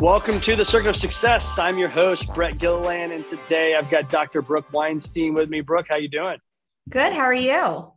[0.00, 1.58] Welcome to the Circuit of Success.
[1.58, 4.42] I'm your host, Brett Gilliland, and today I've got Dr.
[4.42, 5.62] Brooke Weinstein with me.
[5.62, 6.36] Brooke, how you doing?
[6.90, 7.14] Good.
[7.14, 7.92] How are you?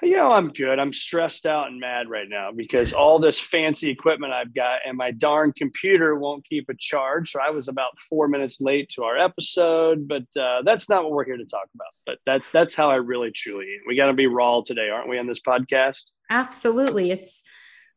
[0.00, 0.78] You know, I'm good.
[0.78, 4.96] I'm stressed out and mad right now because all this fancy equipment I've got and
[4.96, 7.32] my darn computer won't keep a charge.
[7.32, 11.10] So I was about four minutes late to our episode, but uh, that's not what
[11.10, 11.88] we're here to talk about.
[12.06, 13.66] But that's that's how I really truly.
[13.88, 16.04] We got to be raw today, aren't we, on this podcast?
[16.30, 17.10] Absolutely.
[17.10, 17.42] It's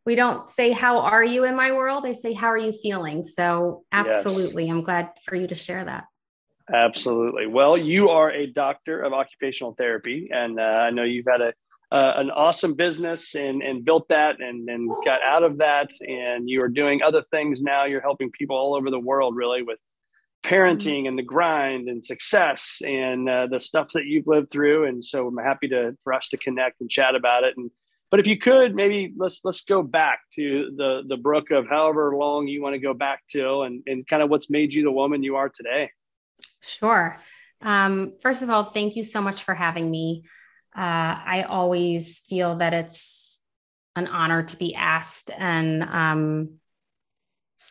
[0.05, 2.05] we don't say how are you in my world?
[2.05, 3.23] I say how are you feeling?
[3.23, 4.71] So absolutely yes.
[4.71, 6.05] i'm glad for you to share that.
[6.73, 7.47] Absolutely.
[7.47, 11.53] Well you are a doctor of occupational therapy and uh, i know you've had a
[11.91, 16.49] uh, an awesome business and and built that and and got out of that and
[16.49, 17.86] you are doing other things now.
[17.86, 19.77] You're helping people all over the world really with
[20.43, 25.05] parenting and the grind and success and uh, the stuff that you've lived through and
[25.05, 27.69] so i'm happy to for us to connect and chat about it and
[28.12, 32.16] but if you could, maybe let's let's go back to the the Brooke of however
[32.16, 34.92] long you want to go back to, and and kind of what's made you the
[34.92, 35.90] woman you are today.
[36.62, 37.17] Sure.
[37.62, 40.23] Um, first of all, thank you so much for having me.
[40.76, 43.39] Uh, I always feel that it's
[43.95, 46.55] an honor to be asked and um,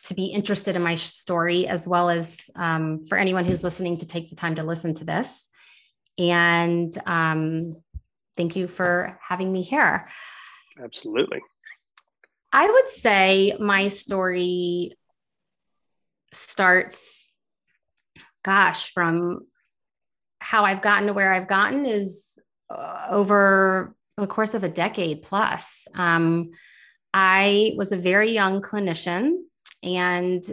[0.03, 4.07] to be interested in my story, as well as um, for anyone who's listening to
[4.07, 5.47] take the time to listen to this.
[6.17, 7.75] And um,
[8.37, 10.07] thank you for having me here.
[10.81, 11.41] Absolutely.
[12.53, 14.93] I would say my story
[16.33, 17.31] starts,
[18.43, 19.47] gosh, from
[20.39, 25.21] how I've gotten to where I've gotten is uh, over the course of a decade
[25.21, 25.87] plus.
[25.95, 26.51] Um,
[27.13, 29.35] I was a very young clinician
[29.83, 30.43] and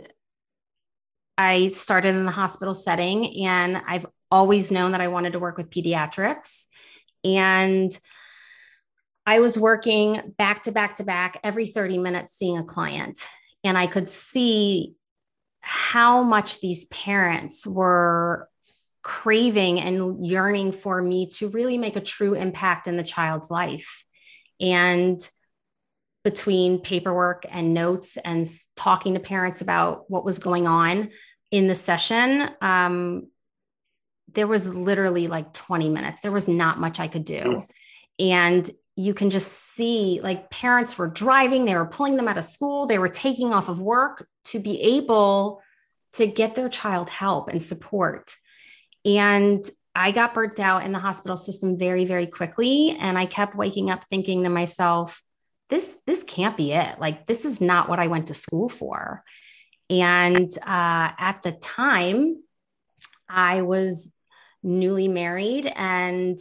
[1.38, 5.56] I started in the hospital setting, and I've always known that I wanted to work
[5.56, 6.64] with pediatrics.
[7.24, 7.96] And
[9.26, 13.26] I was working back to back to back every 30 minutes seeing a client.
[13.62, 14.94] And I could see
[15.60, 18.48] how much these parents were
[19.02, 24.04] craving and yearning for me to really make a true impact in the child's life.
[24.60, 25.20] And
[26.24, 28.46] between paperwork and notes and
[28.76, 31.10] talking to parents about what was going on
[31.50, 33.28] in the session, um,
[34.32, 36.22] there was literally like 20 minutes.
[36.22, 37.64] There was not much I could do.
[38.18, 42.44] And you can just see like parents were driving, they were pulling them out of
[42.44, 45.62] school, they were taking off of work to be able
[46.14, 48.34] to get their child help and support.
[49.04, 52.96] And I got burnt out in the hospital system very, very quickly.
[52.98, 55.22] And I kept waking up thinking to myself,
[55.70, 56.98] this, this can't be it.
[56.98, 59.22] Like, this is not what I went to school for.
[59.90, 62.42] And uh, at the time,
[63.28, 64.14] I was
[64.62, 66.38] newly married and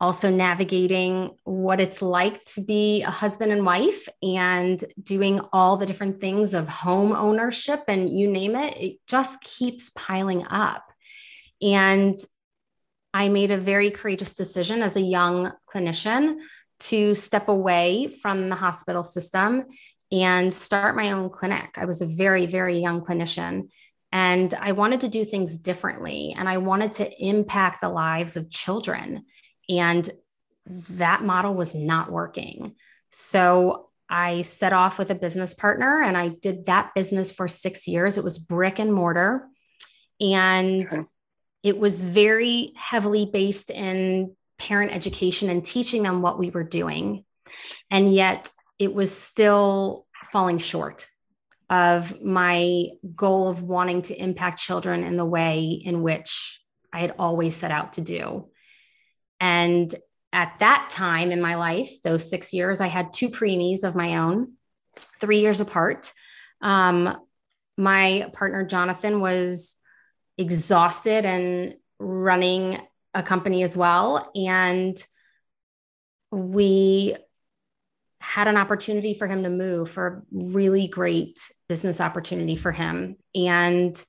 [0.00, 5.86] also navigating what it's like to be a husband and wife and doing all the
[5.86, 10.82] different things of home ownership and you name it, it just keeps piling up.
[11.62, 12.18] And
[13.14, 16.38] I made a very courageous decision as a young clinician
[16.80, 19.66] to step away from the hospital system
[20.10, 21.78] and start my own clinic.
[21.78, 23.68] I was a very, very young clinician.
[24.12, 28.50] And I wanted to do things differently and I wanted to impact the lives of
[28.50, 29.24] children.
[29.70, 30.08] And
[30.90, 32.76] that model was not working.
[33.10, 37.88] So I set off with a business partner and I did that business for six
[37.88, 38.18] years.
[38.18, 39.48] It was brick and mortar.
[40.20, 41.02] And okay.
[41.62, 47.24] it was very heavily based in parent education and teaching them what we were doing.
[47.90, 51.08] And yet it was still falling short
[51.72, 56.60] of my goal of wanting to impact children in the way in which
[56.92, 58.50] I had always set out to do.
[59.40, 59.92] And
[60.34, 64.18] at that time in my life, those six years, I had two preemies of my
[64.18, 64.52] own,
[65.18, 66.12] three years apart.
[66.60, 67.16] Um,
[67.78, 69.76] my partner Jonathan was
[70.36, 72.78] exhausted and running
[73.14, 74.30] a company as well.
[74.34, 75.02] And
[76.30, 77.16] we
[78.22, 83.16] had an opportunity for him to move for a really great business opportunity for him.
[83.34, 84.02] And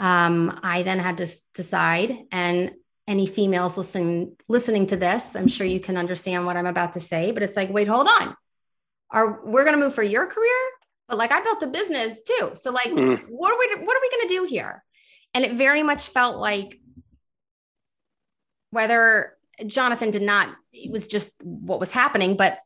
[0.00, 2.72] um, I then had to decide, and
[3.06, 7.00] any females listening listening to this, I'm sure you can understand what I'm about to
[7.00, 8.36] say, but it's like, wait, hold on.
[9.10, 10.56] Are we're gonna move for your career?
[11.08, 12.52] But like I built a business too.
[12.54, 13.20] So like mm.
[13.28, 14.82] what are we what are we gonna do here?
[15.32, 16.80] And it very much felt like
[18.70, 22.58] whether Jonathan did not, it was just what was happening, but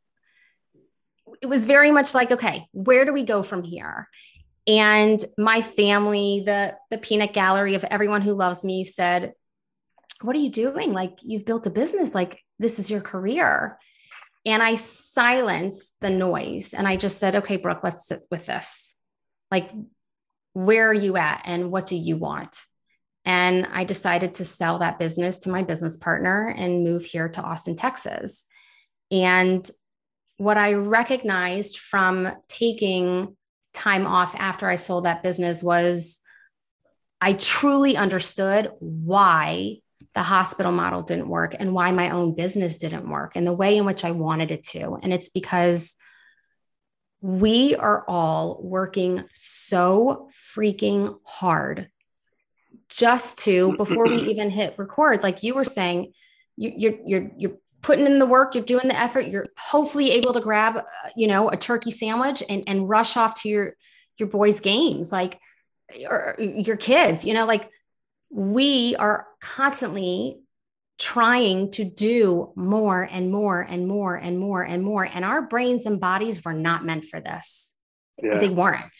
[1.42, 4.08] it was very much like, okay, where do we go from here?
[4.66, 9.32] And my family, the the peanut gallery of everyone who loves me said,
[10.20, 10.92] What are you doing?
[10.92, 13.78] Like you've built a business, like this is your career.
[14.44, 18.94] And I silenced the noise and I just said, okay, Brooke, let's sit with this.
[19.50, 19.70] Like,
[20.52, 22.64] where are you at and what do you want?
[23.24, 27.42] And I decided to sell that business to my business partner and move here to
[27.42, 28.46] Austin, Texas.
[29.10, 29.68] And
[30.38, 33.36] what I recognized from taking
[33.74, 36.20] time off after I sold that business was
[37.20, 39.78] I truly understood why
[40.14, 43.76] the hospital model didn't work and why my own business didn't work and the way
[43.76, 44.98] in which I wanted it to.
[45.02, 45.96] And it's because
[47.20, 51.88] we are all working so freaking hard
[52.88, 56.12] just to before we even hit record like you were saying
[56.56, 60.32] you, you're you're you're putting in the work you're doing the effort you're hopefully able
[60.32, 60.84] to grab uh,
[61.16, 63.74] you know a turkey sandwich and and rush off to your
[64.18, 65.40] your boys games like
[66.08, 67.70] or your kids you know like
[68.30, 70.40] we are constantly
[70.98, 75.86] trying to do more and more and more and more and more and our brains
[75.86, 77.74] and bodies were not meant for this.
[78.20, 78.38] Yeah.
[78.38, 78.96] they weren't.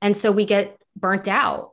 [0.00, 1.72] And so we get burnt out.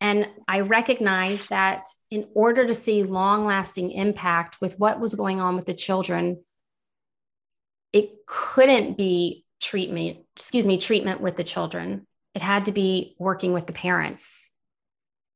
[0.00, 5.40] And I recognize that in order to see long lasting impact with what was going
[5.40, 6.42] on with the children,
[7.92, 12.06] it couldn't be treatment, excuse me, treatment with the children.
[12.34, 14.50] It had to be working with the parents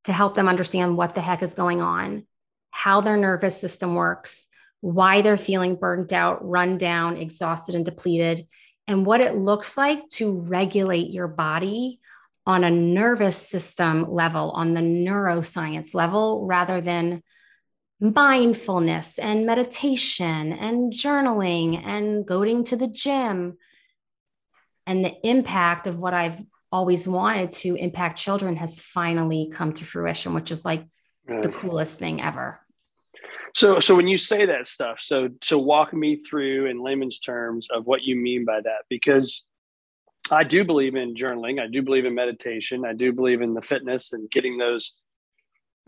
[0.05, 2.27] to help them understand what the heck is going on,
[2.71, 4.47] how their nervous system works,
[4.81, 8.47] why they're feeling burnt out, run down, exhausted, and depleted,
[8.87, 12.01] and what it looks like to regulate your body
[12.47, 17.23] on a nervous system level, on the neuroscience level, rather than
[18.01, 23.57] mindfulness and meditation and journaling and going to the gym.
[24.87, 29.85] And the impact of what I've always wanted to impact children has finally come to
[29.85, 30.85] fruition, which is like
[31.27, 32.61] the coolest thing ever.
[33.55, 37.69] So, so when you say that stuff, so so walk me through in layman's terms
[37.71, 39.47] of what you mean by that, because
[40.31, 41.61] I do believe in journaling.
[41.61, 42.85] I do believe in meditation.
[42.85, 44.95] I do believe in the fitness and getting those.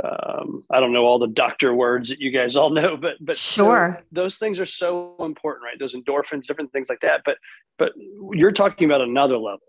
[0.05, 3.37] Um, I don't know all the doctor words that you guys all know, but but
[3.37, 5.79] sure, so those things are so important, right?
[5.79, 7.23] Those endorphins, different things like that.
[7.25, 7.39] But
[7.79, 7.93] but
[8.33, 9.61] you're talking about another level.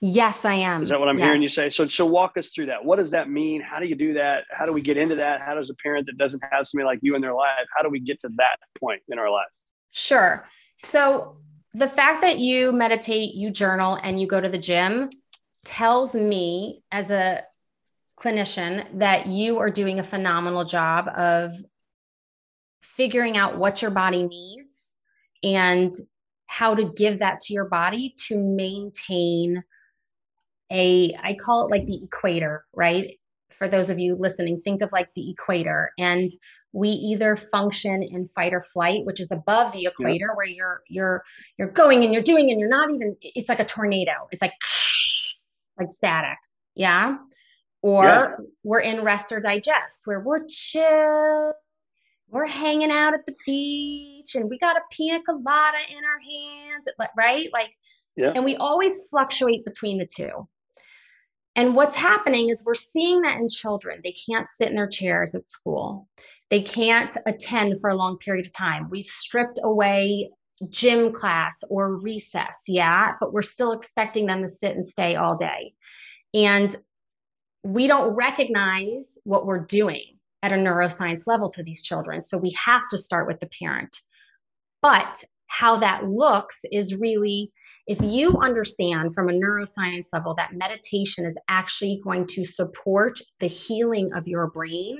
[0.00, 0.82] Yes, I am.
[0.82, 1.26] Is that what I'm yes.
[1.26, 1.68] hearing you say?
[1.68, 2.82] So so walk us through that.
[2.82, 3.60] What does that mean?
[3.60, 4.44] How do you do that?
[4.50, 5.42] How do we get into that?
[5.42, 7.66] How does a parent that doesn't have somebody like you in their life?
[7.76, 9.46] How do we get to that point in our life?
[9.90, 10.46] Sure.
[10.76, 11.36] So
[11.74, 15.10] the fact that you meditate, you journal, and you go to the gym
[15.64, 17.42] tells me as a
[18.18, 21.52] clinician that you are doing a phenomenal job of
[22.82, 24.96] figuring out what your body needs
[25.42, 25.92] and
[26.46, 29.64] how to give that to your body to maintain
[30.70, 33.18] a i call it like the equator right?
[33.50, 35.92] For those of you listening think of like the equator.
[35.98, 36.30] And
[36.74, 41.24] we either function in fight or flight which is above the equator where you're you're
[41.56, 44.54] you're going and you're doing and you're not even it's like a tornado it's like
[45.78, 46.38] like static
[46.74, 47.16] yeah
[47.80, 48.28] or yeah.
[48.64, 51.52] we're in rest or digest where we're chill
[52.28, 56.88] we're hanging out at the beach and we got a pina colada in our hands
[57.16, 57.70] right like
[58.16, 58.32] yeah.
[58.34, 60.48] and we always fluctuate between the two
[61.56, 64.00] and what's happening is we're seeing that in children.
[64.02, 66.08] They can't sit in their chairs at school.
[66.50, 68.88] They can't attend for a long period of time.
[68.90, 70.30] We've stripped away
[70.68, 75.36] gym class or recess, yeah, but we're still expecting them to sit and stay all
[75.36, 75.74] day.
[76.32, 76.74] And
[77.64, 82.20] we don't recognize what we're doing at a neuroscience level to these children.
[82.20, 83.96] So we have to start with the parent.
[84.82, 87.50] But how that looks is really
[87.86, 93.46] if you understand from a neuroscience level that meditation is actually going to support the
[93.46, 94.98] healing of your brain,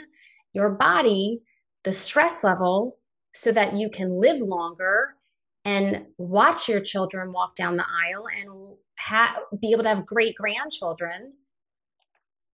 [0.54, 1.40] your body,
[1.82, 2.96] the stress level,
[3.34, 5.16] so that you can live longer
[5.64, 10.34] and watch your children walk down the aisle and ha- be able to have great
[10.36, 11.32] grandchildren.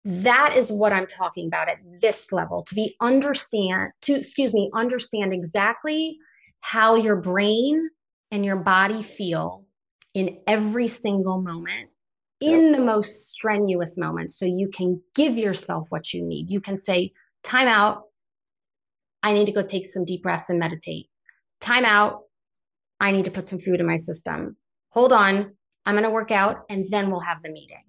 [0.05, 4.69] That is what I'm talking about at this level to be understand to excuse me
[4.73, 6.17] understand exactly
[6.61, 7.89] how your brain
[8.31, 9.65] and your body feel
[10.13, 11.89] in every single moment
[12.41, 16.49] in the most strenuous moments so you can give yourself what you need.
[16.49, 17.11] You can say
[17.43, 18.03] time out
[19.23, 21.07] i need to go take some deep breaths and meditate
[21.59, 22.21] time out
[22.99, 24.55] i need to put some food in my system
[24.89, 25.51] hold on
[25.85, 27.83] i'm going to work out and then we'll have the meeting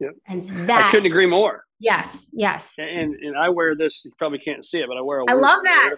[0.00, 0.12] Yep.
[0.26, 1.64] And that I couldn't agree more.
[1.78, 2.76] Yes, yes.
[2.78, 4.04] And and I wear this.
[4.04, 5.20] You probably can't see it, but I wear.
[5.20, 5.94] A I love that.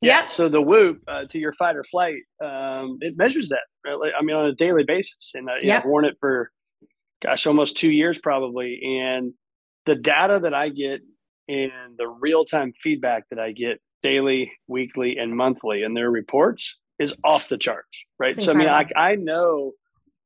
[0.00, 0.20] Yeah.
[0.20, 0.28] Yep.
[0.28, 3.60] So the Whoop uh, to your fight or flight, um, it measures that.
[3.84, 4.12] Right?
[4.18, 5.80] I mean, on a daily basis, and uh, Yep.
[5.82, 6.50] I've worn it for,
[7.22, 8.80] gosh, almost two years probably.
[8.82, 9.32] And
[9.86, 11.00] the data that I get
[11.48, 16.76] and the real time feedback that I get daily, weekly, and monthly in their reports
[16.98, 18.04] is off the charts.
[18.18, 18.36] Right.
[18.36, 18.86] So I mean, I.
[18.96, 19.72] I know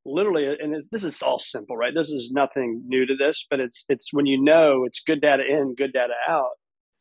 [0.04, 3.60] literally and it, this is all simple right this is nothing new to this but
[3.60, 6.50] it's it's when you know it's good data in good data out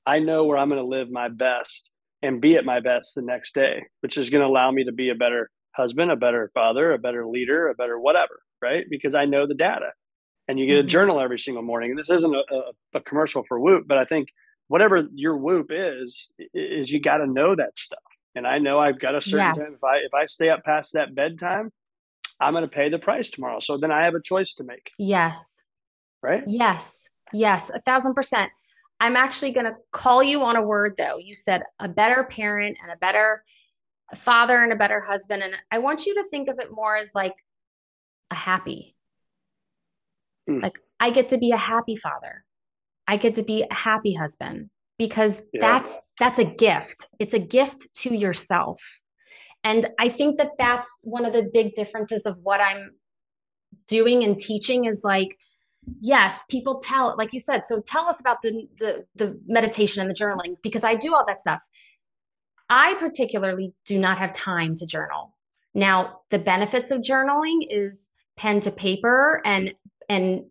[0.05, 3.21] i know where i'm going to live my best and be at my best the
[3.21, 6.51] next day which is going to allow me to be a better husband a better
[6.53, 9.89] father a better leader a better whatever right because i know the data
[10.51, 10.87] and you get a Mhm.
[10.87, 12.61] journal every single morning and this isn't a, a,
[12.95, 14.27] a commercial for whoop but i think
[14.67, 18.03] whatever your whoop is is you got to know that stuff
[18.35, 19.57] and i know i've got a certain Yes.
[19.57, 21.71] time if i if i stay up past that bedtime
[22.39, 23.59] I'm going to pay the price tomorrow.
[23.59, 25.61] So then I have a choice to make, Yes.
[26.23, 26.41] right?
[26.47, 27.07] Yes.
[27.31, 27.69] Yes.
[27.69, 28.51] A thousand percent.
[28.99, 31.17] I'm actually going to call you on a word though.
[31.17, 33.43] You said a better parent and a better
[34.15, 35.43] father and a better husband.
[35.43, 37.35] And I want you to think of it more as like
[38.31, 38.95] a happy.
[40.49, 40.63] Mm.
[40.63, 42.43] Like I get to be a happy father.
[43.07, 45.61] I get to be a happy husband because Yeah.
[45.61, 47.09] that's that's a gift.
[47.19, 48.81] It's a gift to yourself.
[49.63, 52.91] And I think that that's one of the big differences of what I'm
[53.87, 55.37] doing and teaching is like
[55.99, 60.09] yes people tell like you said so tell us about the the the meditation and
[60.09, 61.63] the journaling because i do all that stuff
[62.69, 65.35] i particularly do not have time to journal
[65.73, 69.73] now the benefits of journaling is pen to paper and
[70.11, 70.45] and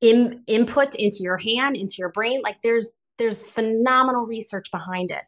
[0.00, 5.22] in, input into your hand into your brain like there's there's phenomenal research behind it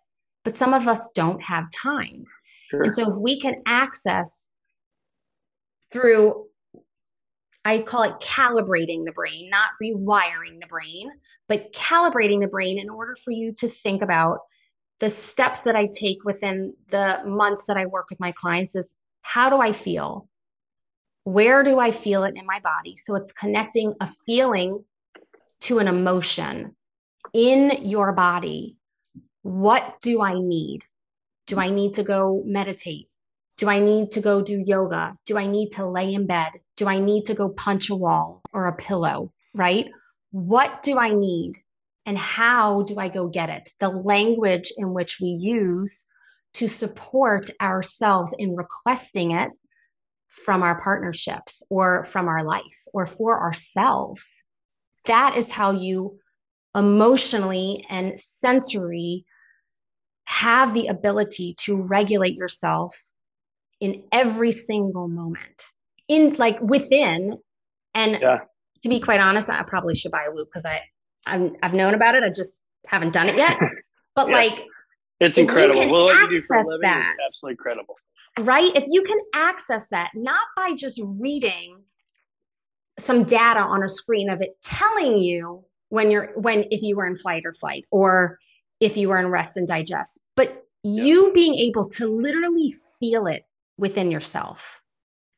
[0.44, 2.24] but some of us don't have time
[2.70, 2.82] Sure.
[2.82, 4.48] and so if we can access
[5.90, 6.46] through,
[7.64, 11.10] I call it calibrating the brain, not rewiring the brain,
[11.48, 14.38] but calibrating the brain in order for you to think about
[15.00, 18.94] the steps that I take within the months that I work with my clients is
[19.22, 20.28] how do I feel?
[21.28, 22.96] Where do I feel it in my body?
[22.96, 24.82] So it's connecting a feeling
[25.60, 26.74] to an emotion
[27.34, 28.78] in your body.
[29.42, 30.84] What do I need?
[31.46, 33.10] Do I need to go meditate?
[33.58, 35.18] Do I need to go do yoga?
[35.26, 36.52] Do I need to lay in bed?
[36.78, 39.30] Do I need to go punch a wall or a pillow?
[39.54, 39.90] Right?
[40.30, 41.56] What do I need?
[42.06, 43.68] And how do I go get it?
[43.80, 46.06] The language in which we use
[46.54, 49.50] to support ourselves in requesting it
[50.44, 54.44] from our partnerships or from our life or for ourselves.
[55.06, 56.18] That is how you
[56.74, 59.24] emotionally and sensory
[60.24, 62.96] have the ability to regulate yourself
[63.80, 65.62] in every single moment
[66.08, 67.38] in like within
[67.94, 68.40] and Yeah.
[68.82, 70.82] to be quite honest i probably should buy a Whoop because i
[71.26, 73.56] I'm, i've known about it i just haven't done it yet
[74.14, 74.34] but Yeah.
[74.36, 74.66] like
[75.20, 75.80] It's incredible.
[75.80, 77.94] can Well, what you do for a access that- is absolutely incredible.
[78.40, 78.74] Right?
[78.74, 81.82] If you can access that not by just reading
[82.98, 87.06] some data on a screen of it telling you when you're when if you were
[87.06, 88.38] in flight or flight or
[88.80, 93.44] if you were in rest and digest but you being able to literally feel it
[93.76, 94.82] within yourself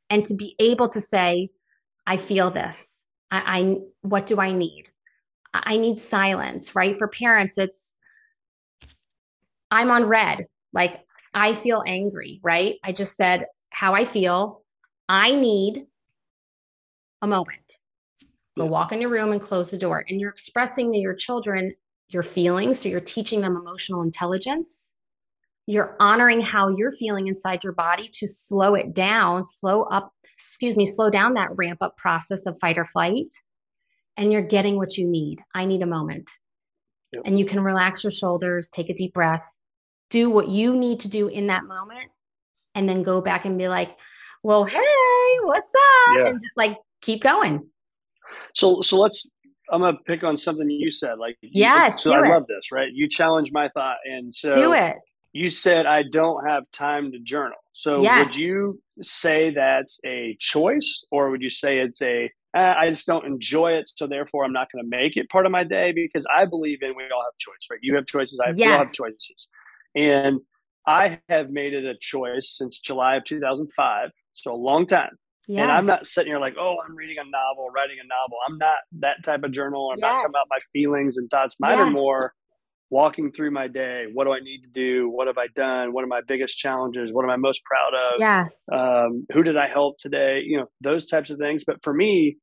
[0.09, 1.51] and to be able to say
[2.07, 3.05] i feel this.
[3.31, 4.85] I, I what do i need?
[5.53, 6.97] I need silence right?
[6.97, 7.95] For parents it's
[9.71, 10.47] i'm on red.
[10.73, 11.05] Like
[11.35, 12.77] I feel angry, right?
[12.83, 14.63] I just said how I feel.
[15.09, 15.87] I need
[17.23, 17.79] a moment.
[18.59, 18.71] Go Yeah.
[18.71, 20.05] walk in your room and close the door.
[20.09, 21.75] And you're expressing to your children
[22.11, 22.81] your feelings.
[22.81, 24.97] So you're teaching them emotional intelligence.
[25.67, 30.77] You're honoring how you're feeling inside your body to slow it down, slow up, excuse
[30.77, 33.33] me, slow down that ramp up process of fight or flight.
[34.17, 35.41] And you're getting what you need.
[35.55, 36.29] I need a moment.
[37.25, 39.60] And you can relax your shoulders, take a deep breath,
[40.11, 42.09] do what you need to do in that moment
[42.75, 43.97] and then go back and be like
[44.43, 46.31] well hey what's up Yeah.
[46.31, 47.67] and just, like keep going
[48.55, 49.27] So, so let's.
[49.73, 51.19] I'm gonna pick on something you said.
[51.19, 52.29] Like, you- Yes, So I it.
[52.29, 52.91] love this, right?
[52.93, 54.97] You challenged my thought, and so do it
[55.33, 57.59] you said I don't have time to journal.
[57.73, 58.29] So Yes.
[58.29, 63.07] would you say that's a choice, or would you say it's a eh, I just
[63.07, 63.89] don't enjoy it.
[63.95, 66.83] So therefore, I'm not going to make it part of my day because I believe
[66.83, 67.79] in we all have choice, right?
[67.81, 68.41] You have choices.
[68.41, 68.77] I yes.
[68.77, 69.49] have choices.
[69.95, 70.41] And
[70.87, 74.11] I have made it a choice since July of 2005.
[74.33, 75.11] So a long time.
[75.49, 75.63] Yes.
[75.63, 78.39] And I'm not sitting here like, oh, I'm reading a novel, writing a novel.
[78.49, 79.91] I'm not that type of journal.
[79.93, 80.03] I'm yes.
[80.03, 81.57] not talking about my feelings and thoughts.
[81.59, 81.89] Mine yes.
[81.89, 82.33] are more
[82.91, 84.05] walking through my day.
[84.13, 85.09] What do I need to do?
[85.09, 85.93] What have I done?
[85.93, 87.11] What are my biggest challenges?
[87.13, 88.21] What am I most proud of?
[88.21, 88.65] Yes.
[88.73, 90.43] Um, who did I help today?
[90.45, 91.65] You know, those types of things.
[91.67, 92.37] But for me,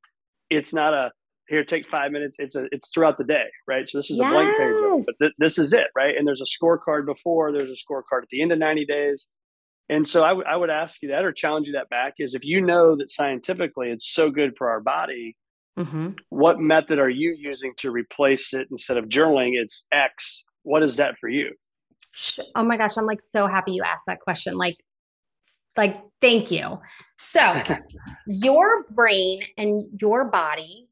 [0.50, 1.12] it's not a
[1.48, 2.38] here take five minutes.
[2.40, 3.88] It's a it's throughout the day, right?
[3.88, 4.28] So this is yes.
[4.28, 6.16] a blank page, but th- this is it, right?
[6.18, 7.52] And there's a scorecard before.
[7.52, 9.28] There's a scorecard at the end of 90 days.
[9.90, 12.36] And so I, w- I would ask you that or challenge you that back is
[12.36, 15.38] if you know that scientifically it's so good for our body,
[15.78, 16.10] Mm-hmm.
[16.30, 19.52] What method are you using to replace it instead of journaling?
[19.54, 20.44] It's X.
[20.64, 21.54] What is that for you?
[22.56, 24.58] Oh my gosh, I'm like so happy you asked that question.
[24.58, 24.78] Like,
[25.76, 26.80] like thank you.
[27.20, 27.62] So,
[28.28, 30.87] your brain and your body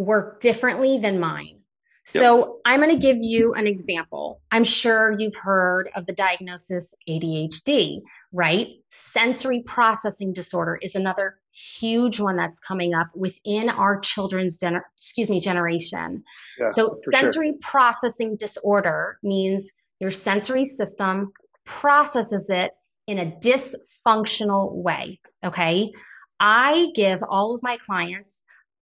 [0.00, 1.20] work differently than mm-hmm.
[1.20, 1.56] mine.
[2.04, 2.48] So yep.
[2.64, 4.40] I'm going to give you an example.
[4.50, 8.00] I'm sure you've heard of the diagnosis ADHD,
[8.32, 8.68] right?
[8.88, 15.30] Sensory processing disorder is another huge one that's coming up within our children's gener- excuse
[15.30, 16.24] me generation.
[16.58, 17.58] Yeah, so sensory sure.
[17.60, 21.32] processing disorder means your sensory system
[21.64, 22.72] processes it
[23.06, 25.92] in a dysfunctional way, okay?
[26.40, 28.42] I give all of my clients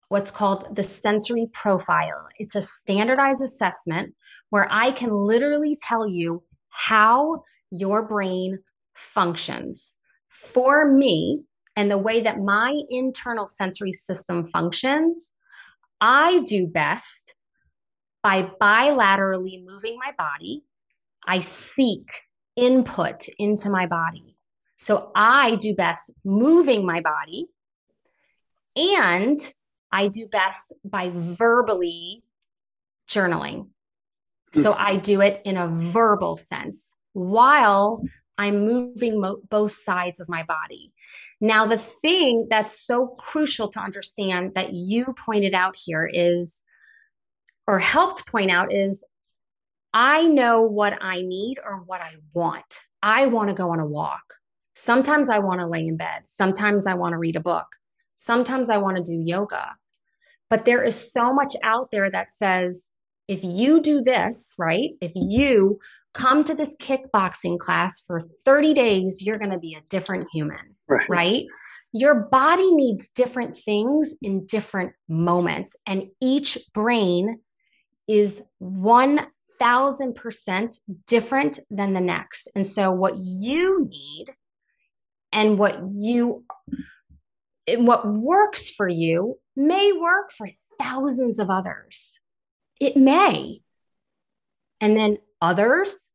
[0.08, 2.28] what's called the sensory profile.
[2.38, 4.14] It's a standardized assessment
[4.50, 8.58] where I can literally tell you how your brain
[8.94, 9.98] functions.
[10.30, 11.44] For me,
[11.76, 15.34] and the way that my internal sensory system functions,
[16.00, 17.34] I do best
[18.22, 20.62] by bilaterally moving my body.
[21.26, 22.06] I seek
[22.56, 24.36] input into my body.
[24.76, 27.46] So I do best moving my body
[28.76, 29.38] and
[29.94, 32.24] I do best by verbally
[33.08, 33.68] journaling.
[34.52, 34.78] So hmm.
[34.80, 38.02] I do it in a verbal sense while
[38.36, 40.92] I'm moving mo- both sides of my body.
[41.40, 46.64] Now, the thing that's so crucial to understand that you pointed out here is,
[47.68, 49.06] or helped point out, is
[49.92, 52.82] I know what I need or what I want.
[53.00, 54.24] I want to go on a walk.
[54.74, 56.22] Sometimes I want to lay in bed.
[56.24, 57.66] Sometimes I want to read a book.
[58.16, 59.76] Sometimes I want to do yoga.
[60.54, 62.92] But there is so much out there that says,
[63.26, 64.90] if you do this, right?
[65.00, 65.80] If you
[66.12, 70.76] come to this kickboxing class for 30 days, you're going to be a different human,
[70.88, 71.08] right.
[71.08, 71.42] right?
[71.92, 77.40] Your body needs different things in different moments, and each brain
[78.06, 80.76] is 1000%
[81.08, 82.48] different than the next.
[82.54, 84.26] And so, what you need
[85.32, 86.44] and what you
[87.66, 92.20] what works for you may work for thousands of others.
[92.80, 93.60] It may.
[94.80, 96.10] And then others,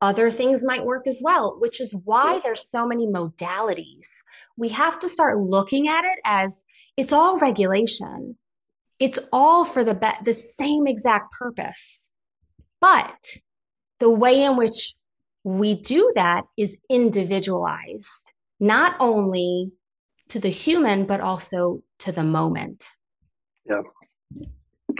[0.00, 4.08] other things might work as well, which is why there's so many modalities.
[4.56, 6.64] We have to start looking at it as
[6.96, 8.36] it's all regulation.
[8.98, 12.10] It's all for the be- the same exact purpose.
[12.80, 13.18] But
[14.00, 14.94] the way in which
[15.44, 19.72] we do that is individualized, not only
[20.28, 22.84] to the human, but also to the moment.
[23.68, 23.82] Yeah.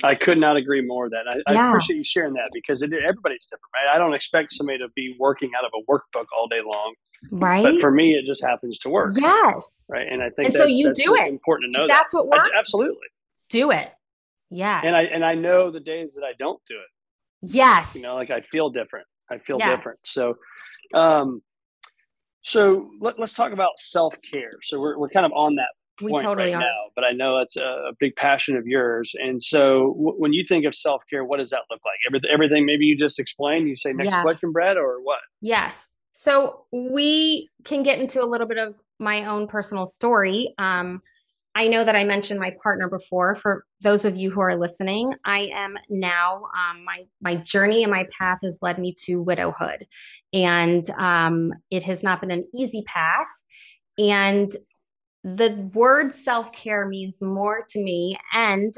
[0.02, 1.08] I could not agree more.
[1.08, 1.66] That I, yeah.
[1.66, 3.94] I appreciate you sharing that because it, everybody's different, right?
[3.94, 6.94] I don't expect somebody to be working out of a workbook all day long,
[7.32, 7.62] right?
[7.62, 9.14] But for me, it just happens to work.
[9.18, 10.06] Yes, right.
[10.10, 11.28] And I think and so you do it.
[11.30, 12.18] Important to know that's that.
[12.18, 12.50] what works.
[12.54, 13.06] I, absolutely,
[13.48, 13.90] do it.
[14.50, 17.52] Yes, and I and I know the days that I don't do it.
[17.52, 19.06] Yes, you know, like I feel different.
[19.30, 19.70] I feel yes.
[19.70, 19.98] different.
[20.04, 20.36] So,
[20.94, 21.42] um,
[22.46, 24.52] so let, us talk about self care.
[24.62, 25.68] So we're, we're kind of on that
[26.00, 26.60] we totally right are.
[26.60, 29.14] now, but I know it's a, big passion of yours.
[29.18, 31.96] And so w- when you think of self care, what does that look like?
[32.06, 33.68] Everything, everything maybe you just explained.
[33.68, 34.22] You say next yes.
[34.22, 35.20] question, Brad, or what?
[35.40, 35.96] Yes.
[36.12, 40.54] So we can get into a little bit of my own personal story.
[40.58, 41.00] Um,
[41.56, 43.34] I know that I mentioned my partner before.
[43.34, 47.90] For those of you who are listening, I am now um, my my journey and
[47.90, 49.86] my path has led me to widowhood,
[50.34, 53.26] and um, it has not been an easy path.
[53.96, 54.50] And
[55.24, 58.74] the word self care means more to me, and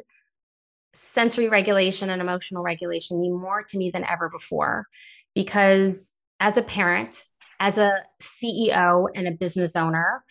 [0.95, 4.87] sensory regulation and emotional regulation mean more to me than ever before,
[5.35, 7.25] because as a parent,
[7.59, 10.23] as a CEO and a business owner,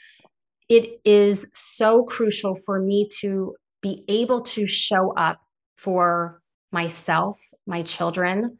[0.69, 5.39] it is so crucial for me to be able to show up
[5.77, 8.57] for myself, my children,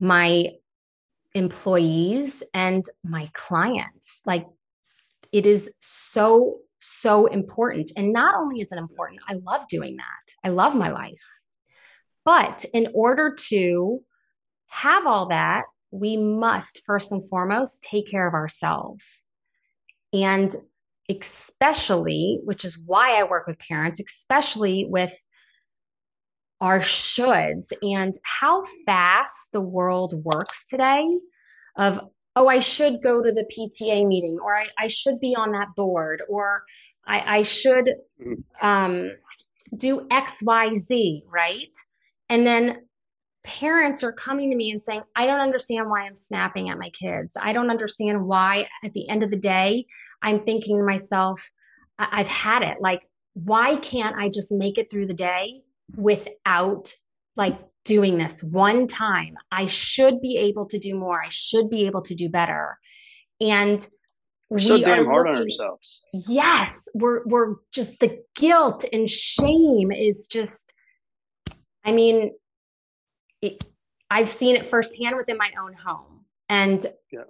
[0.00, 0.50] my
[1.34, 4.22] employees, and my clients.
[4.26, 4.46] Like
[5.32, 7.92] it is so, so important.
[7.96, 10.34] And not only is it important, I love doing that.
[10.44, 11.22] I love my life.
[12.24, 14.00] But in order to
[14.66, 19.26] have all that, we must first and foremost take care of ourselves.
[20.12, 20.54] And
[21.08, 25.16] especially, which is why I work with parents, especially with
[26.60, 31.06] our shoulds and how fast the world works today
[31.76, 32.00] of
[32.34, 35.68] oh i should go to the pta meeting or i, I should be on that
[35.76, 36.62] board or
[37.06, 37.90] i, I should
[38.20, 38.66] mm-hmm.
[38.66, 39.12] um,
[39.76, 41.76] do xyz right
[42.28, 42.85] and then
[43.46, 46.90] parents are coming to me and saying i don't understand why i'm snapping at my
[46.90, 49.86] kids i don't understand why at the end of the day
[50.22, 51.50] i'm thinking to myself
[51.98, 55.62] i've had it like why can't i just make it through the day
[55.96, 56.92] without
[57.36, 59.36] like doing this one time.
[59.50, 61.22] I should be able to do more.
[61.22, 62.78] I should be able to do better.
[63.40, 63.86] And
[64.50, 66.02] we're so we damn hard looking, on ourselves.
[66.12, 70.74] Yes, we're we're just the guilt and shame is just.
[71.84, 72.32] I mean,
[73.42, 73.64] it,
[74.10, 77.24] I've seen it firsthand within my own home, and yeah.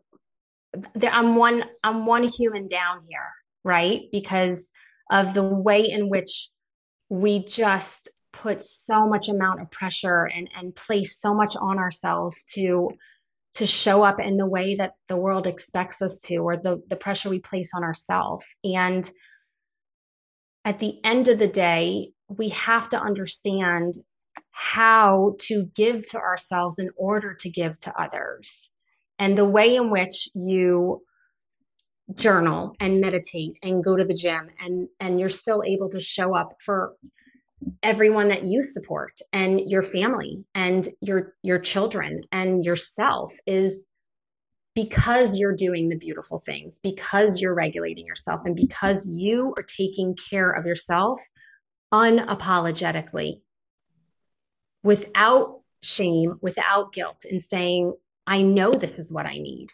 [0.94, 3.30] there, I'm one I'm one human down here,
[3.64, 4.02] right?
[4.12, 4.70] Because
[5.10, 6.50] of the way in which
[7.08, 12.44] we just put so much amount of pressure and and place so much on ourselves
[12.44, 12.90] to
[13.54, 16.96] to show up in the way that the world expects us to or the the
[16.96, 19.10] pressure we place on ourselves and
[20.64, 23.94] at the end of the day we have to understand
[24.58, 28.72] how to give to ourselves in order to give to others.
[29.18, 31.02] And the way in which you
[32.14, 36.34] journal and meditate and go to the gym and and you're still able to show
[36.34, 36.94] up for
[37.82, 43.88] everyone that you support and your family and your your children and yourself is
[44.74, 50.16] because you're doing the beautiful things because you're regulating yourself and because you are taking
[50.30, 51.20] care of yourself
[51.92, 53.40] unapologetically
[54.86, 57.92] without shame without guilt and saying
[58.26, 59.68] i know this is what i need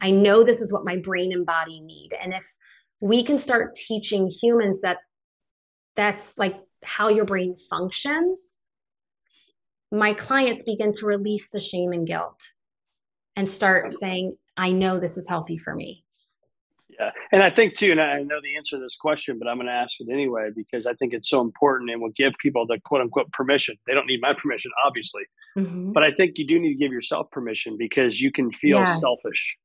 [0.00, 2.44] i know this is what my brain and body need and if
[3.00, 4.98] we can start teaching humans that
[5.96, 8.58] that's like how your brain functions,
[9.92, 12.40] my clients begin to release the shame and guilt
[13.34, 16.04] and start saying, I know this is healthy for me.
[16.98, 17.10] Yeah.
[17.32, 19.66] And I think too, and I know the answer to this question, but I'm going
[19.66, 22.78] to ask it anyway because I think it's so important and will give people the
[22.84, 23.76] quote unquote permission.
[23.86, 25.22] They don't need my permission, obviously.
[25.58, 25.92] Mm-hmm.
[25.92, 29.00] But I think you do need to give yourself permission because you can feel yes.
[29.00, 29.56] selfish.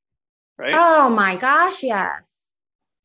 [0.57, 0.73] Right.
[0.75, 1.83] Oh my gosh.
[1.83, 2.55] Yes.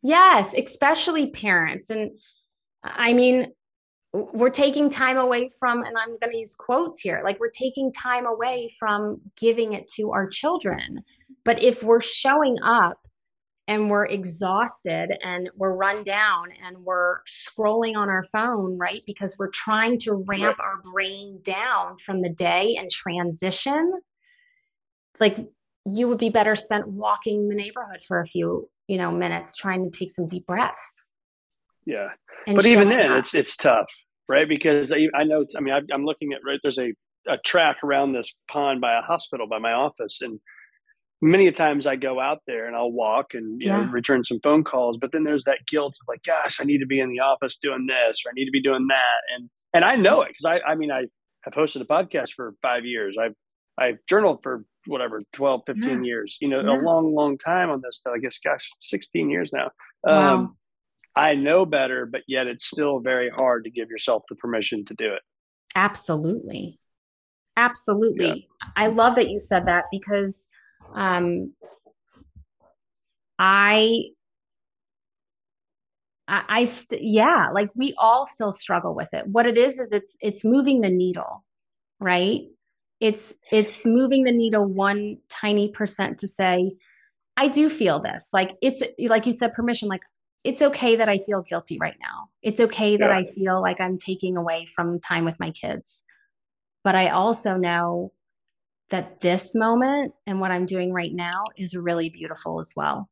[0.02, 0.54] Yes.
[0.54, 1.90] Especially parents.
[1.90, 2.18] And
[2.82, 3.52] I mean,
[4.12, 7.92] we're taking time away from and i'm going to use quotes here like we're taking
[7.92, 11.02] time away from giving it to our children
[11.44, 13.06] but if we're showing up
[13.68, 19.37] and we're exhausted and we're run down and we're scrolling on our phone right because
[19.38, 24.00] we're trying to ramp our brain down from the day and transition
[25.18, 25.37] like
[25.85, 29.85] you would be better spent walking the neighborhood for a few you know minutes trying
[29.88, 31.12] to take some deep breaths
[31.85, 32.09] yeah
[32.46, 33.18] but even then up.
[33.18, 33.87] it's it's tough
[34.29, 34.48] right?
[34.48, 36.92] Because I, I know, I mean, I, am looking at right there's a,
[37.29, 40.40] a track around this pond by a hospital by my office, and
[41.22, 43.83] many times I go out there and I'll walk and you yeah.
[43.83, 46.79] know return some phone calls, but then there's that guilt of like, gosh, I need
[46.79, 49.50] to be in the office doing this or I need to be doing that, and
[49.74, 51.07] and I know it because I I mean I
[51.42, 53.16] have hosted a podcast for five years.
[53.20, 53.35] I've
[53.79, 56.00] I've journaled for whatever 12 15 yeah.
[56.02, 56.70] years you know yeah.
[56.70, 59.68] a long long time on this stuff i guess gosh 16 years now
[60.05, 60.35] wow.
[60.35, 60.57] um,
[61.16, 64.94] I know better, but yet it's still very hard to give yourself the permission to
[64.94, 65.22] do it.
[65.74, 66.79] Absolutely.
[67.57, 68.46] Absolutely.
[68.62, 68.68] Yeah.
[68.76, 70.46] I love that you said that because
[70.94, 71.53] um,
[73.38, 74.05] I
[76.29, 79.27] I, I st- yeah, like we all still struggle with it.
[79.27, 81.44] What it is is it's it's moving the needle,
[82.01, 82.42] right?
[83.01, 86.72] It's it's moving the needle one tiny percent to say,
[87.37, 88.31] I do feel this.
[88.33, 89.88] Like it's like you said, permission.
[89.88, 90.03] Like
[90.44, 92.29] it's okay that I feel guilty right now.
[92.42, 93.16] It's okay that yeah.
[93.16, 96.05] I feel like I'm taking away from time with my kids.
[96.85, 98.12] But I also know
[98.90, 103.09] that this moment and what I'm doing right now is really beautiful as well.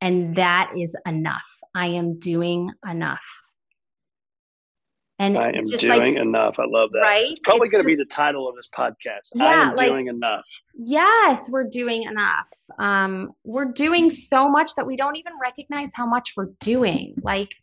[0.00, 1.46] And that is enough.
[1.74, 3.24] I am doing enough.
[5.18, 6.56] And I am doing like, enough.
[6.58, 6.98] I love that.
[6.98, 7.30] Right?
[7.30, 9.28] It's probably going to be the title of this podcast.
[9.36, 10.44] Yeah, I am like, doing enough.
[10.74, 12.50] Yes, we're doing enough.
[12.80, 17.14] Um, we're doing so much that we don't even recognize how much we're doing.
[17.22, 17.54] Like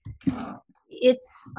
[0.88, 1.56] it's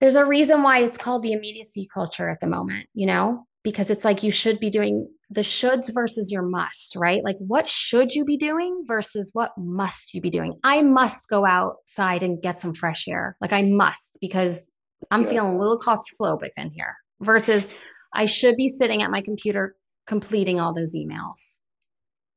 [0.00, 3.90] there's a reason why it's called the immediacy culture at the moment, you know, because
[3.90, 7.22] it's like you should be doing the shoulds versus your must, right?
[7.22, 10.54] Like what should you be doing versus what must you be doing?
[10.64, 13.36] I must go outside and get some fresh air.
[13.40, 14.70] Like I must because
[15.10, 15.30] I'm yeah.
[15.30, 17.70] feeling a little claustrophobic in here versus
[18.14, 21.60] I should be sitting at my computer completing all those emails.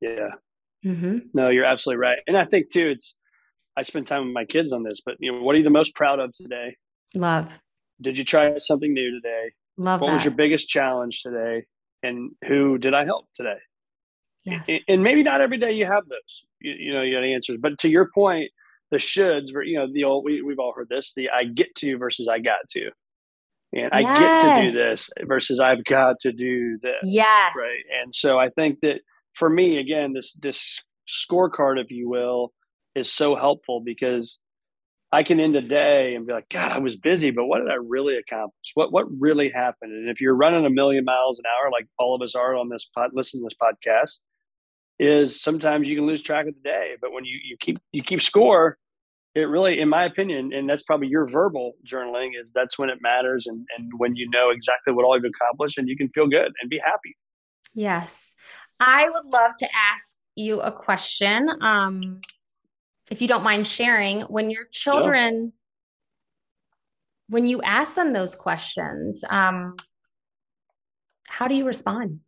[0.01, 0.31] Yeah.
[0.85, 1.19] Mm-hmm.
[1.33, 2.17] No, you're absolutely right.
[2.27, 3.15] And I think too, it's,
[3.77, 5.69] I spend time with my kids on this, but you know, what are you the
[5.69, 6.75] most proud of today?
[7.15, 7.57] Love.
[8.01, 9.53] Did you try something new today?
[9.81, 10.13] Love what that.
[10.13, 11.65] was your biggest challenge today?
[12.03, 13.57] And who did I help today?
[14.45, 14.67] Yes.
[14.87, 17.77] And, maybe not every day you have those, you, you know, you got answers, but
[17.79, 18.51] to your point,
[18.89, 21.73] the shoulds, were you know, the old, we, we've all heard this, the I get
[21.75, 22.89] to versus I got to.
[23.73, 24.19] And I yes.
[24.19, 27.01] get to do this versus I've got to do this.
[27.03, 27.53] Yes.
[27.57, 27.83] Right.
[28.01, 29.01] And so I think that
[29.33, 32.51] for me, again, this, this scorecard, if you will,
[32.95, 34.39] is so helpful because
[35.13, 37.69] I can end a day and be like, God, I was busy, but what did
[37.69, 38.71] I really accomplish?
[38.75, 39.91] What what really happened?
[39.91, 42.69] And if you're running a million miles an hour, like all of us are on
[42.69, 44.19] this pod, listen to this podcast,
[44.99, 46.95] is sometimes you can lose track of the day.
[47.01, 48.77] But when you you keep you keep score,
[49.35, 52.99] it really, in my opinion, and that's probably your verbal journaling, is that's when it
[53.01, 56.27] matters and and when you know exactly what all you've accomplished and you can feel
[56.27, 57.17] good and be happy.
[57.73, 58.33] Yes,
[58.79, 61.49] I would love to ask you a question.
[61.61, 62.21] Um,
[63.11, 65.49] if you don't mind sharing, when your children, yeah.
[67.27, 69.75] when you ask them those questions, um,
[71.27, 72.21] how do you respond?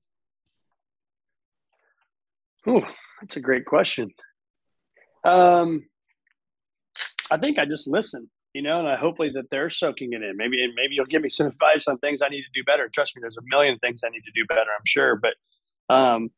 [2.68, 2.82] Oh,
[3.22, 4.12] that's a great question.
[5.24, 5.86] Um,
[7.32, 10.36] I think I just listen, you know, and I hopefully that they're soaking it in.
[10.36, 12.90] Maybe, and maybe you'll give me some advice on things I need to do better.
[12.94, 14.60] Trust me, there's a million things I need to do better.
[14.78, 16.30] I'm sure, but um,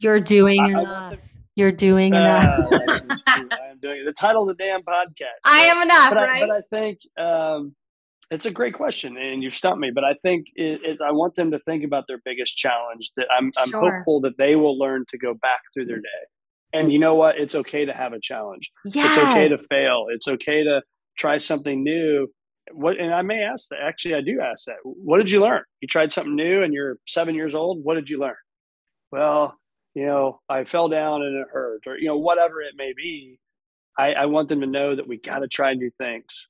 [0.00, 1.12] you're doing I, enough.
[1.12, 1.18] I,
[1.54, 2.68] you're doing uh, enough.
[3.26, 5.40] I am doing the title of the damn podcast.
[5.44, 6.42] I am enough, but right?
[6.42, 7.74] I, but I think um,
[8.30, 9.90] it's a great question, and you've stumped me.
[9.94, 13.12] But I think it, it's I want them to think about their biggest challenge.
[13.16, 13.80] That I'm I'm sure.
[13.80, 16.22] hopeful that they will learn to go back through their day.
[16.72, 17.36] And you know what?
[17.36, 18.70] It's okay to have a challenge.
[18.86, 19.06] Yes.
[19.06, 20.06] It's okay to fail.
[20.08, 20.82] It's okay to
[21.18, 22.28] try something new.
[22.72, 23.80] What and I may ask that.
[23.82, 24.76] Actually, I do ask that.
[24.84, 25.62] What did you learn?
[25.82, 27.80] You tried something new, and you're seven years old.
[27.82, 28.36] What did you learn?
[29.10, 29.58] Well,
[29.94, 33.38] you know, I fell down and it hurt, or you know, whatever it may be.
[33.98, 36.46] I, I want them to know that we got to try new things,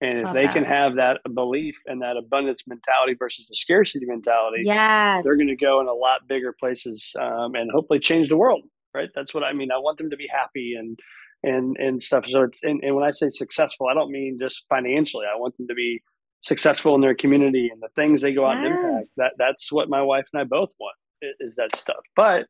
[0.00, 0.54] and if Love they that.
[0.54, 5.48] can have that belief and that abundance mentality versus the scarcity mentality, yes, they're going
[5.48, 8.62] to go in a lot bigger places um, and hopefully change the world.
[8.94, 9.10] Right?
[9.14, 9.70] That's what I mean.
[9.70, 10.98] I want them to be happy and
[11.42, 12.24] and and stuff.
[12.28, 15.26] So it's and, and when I say successful, I don't mean just financially.
[15.26, 16.02] I want them to be
[16.42, 18.64] successful in their community and the things they go out yes.
[18.64, 19.08] and impact.
[19.16, 20.96] That that's what my wife and I both want
[21.40, 22.04] is that stuff.
[22.14, 22.46] But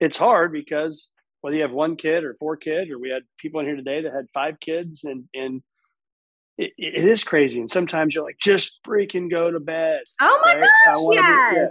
[0.00, 3.60] it's hard because whether you have one kid or four kids, or we had people
[3.60, 5.62] in here today that had five kids, and and
[6.58, 7.58] it, it is crazy.
[7.58, 10.00] And sometimes you're like, just freaking go to bed.
[10.20, 10.62] Oh my right?
[10.62, 11.70] gosh, yes.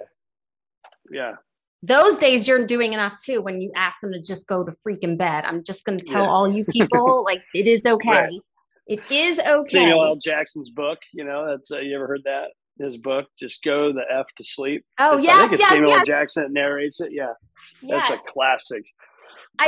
[1.09, 1.21] Be, yeah.
[1.21, 1.35] yeah.
[1.83, 5.17] Those days you're doing enough too when you ask them to just go to freaking
[5.17, 5.45] bed.
[5.45, 6.29] I'm just going to tell yeah.
[6.29, 8.11] all you people like it is okay.
[8.11, 8.39] Right.
[8.87, 9.69] It is okay.
[9.69, 10.15] Samuel L.
[10.15, 12.47] Jackson's book, you know, that's uh, you ever heard that?
[12.81, 14.85] His book, just go the f to sleep.
[14.99, 16.07] Oh it's, yes, I think it's yes, Samuel yes.
[16.07, 17.09] Jackson that narrates it.
[17.11, 17.33] Yeah,
[17.81, 18.09] yes.
[18.09, 18.85] that's a classic.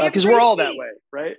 [0.02, 1.36] Because uh, we're all that way, right?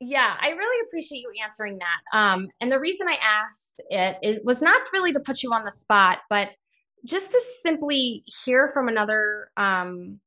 [0.00, 2.16] Yeah, I really appreciate you answering that.
[2.16, 5.64] Um, and the reason I asked it is, was not really to put you on
[5.64, 6.50] the spot, but
[7.04, 9.50] just to simply hear from another.
[9.56, 10.20] Um,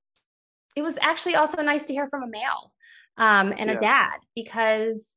[0.75, 2.71] it was actually also nice to hear from a male
[3.17, 3.77] um, and yeah.
[3.77, 5.15] a dad because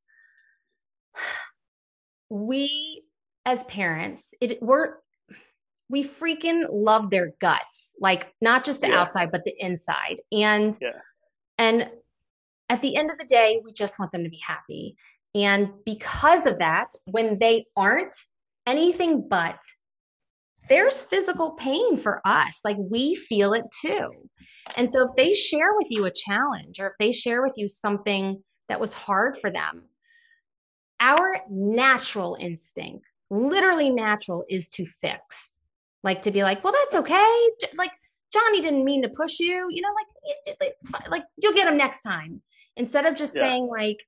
[2.29, 3.03] we
[3.45, 4.95] as parents it we're
[5.89, 9.01] we freaking love their guts like not just the yeah.
[9.01, 10.17] outside but the inside.
[10.31, 10.99] And yeah.
[11.57, 11.89] and
[12.69, 14.95] at the end of the day we just want them to be happy.
[15.33, 18.15] And because of that when they aren't
[18.65, 19.61] anything but
[20.67, 22.61] there's physical pain for us.
[22.65, 24.09] Like we feel it too.
[24.75, 27.67] And so if they share with you a challenge or if they share with you
[27.67, 29.87] something that was hard for them
[30.99, 35.61] our natural instinct literally natural is to fix
[36.05, 37.47] like to be like, well, that's okay.
[37.73, 37.91] Like
[38.31, 40.07] Johnny didn't mean to push you, you know, like
[40.45, 41.01] it, it's fine.
[41.09, 42.41] Like you'll get him next time.
[42.77, 43.41] Instead of just yeah.
[43.41, 44.05] saying like,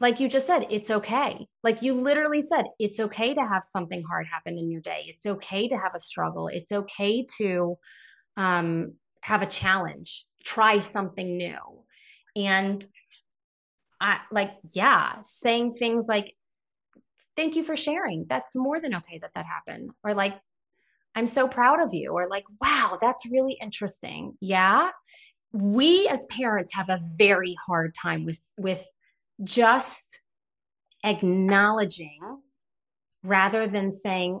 [0.00, 1.46] like you just said, it's okay.
[1.62, 5.04] Like you literally said, it's okay to have something hard happen in your day.
[5.06, 6.48] It's okay to have a struggle.
[6.48, 7.76] It's okay to
[8.36, 11.58] um, have a challenge, try something new.
[12.34, 12.84] And
[14.00, 16.34] I like, yeah, saying things like,
[17.36, 18.26] thank you for sharing.
[18.28, 19.90] That's more than okay that that happened.
[20.02, 20.34] Or like,
[21.14, 24.36] I'm so proud of you, or like, wow, that's really interesting.
[24.40, 24.90] Yeah.
[25.52, 28.86] We as parents have a very hard time with, with
[29.42, 30.20] just
[31.04, 32.20] acknowledging
[33.24, 34.40] rather than saying,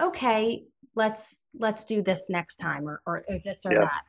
[0.00, 3.80] okay, let's, let's do this next time or, or, or this or yeah.
[3.80, 4.02] that.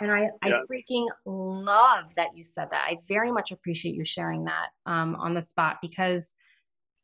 [0.00, 2.86] And I, I freaking love that you said that.
[2.88, 6.34] I very much appreciate you sharing that um, on the spot because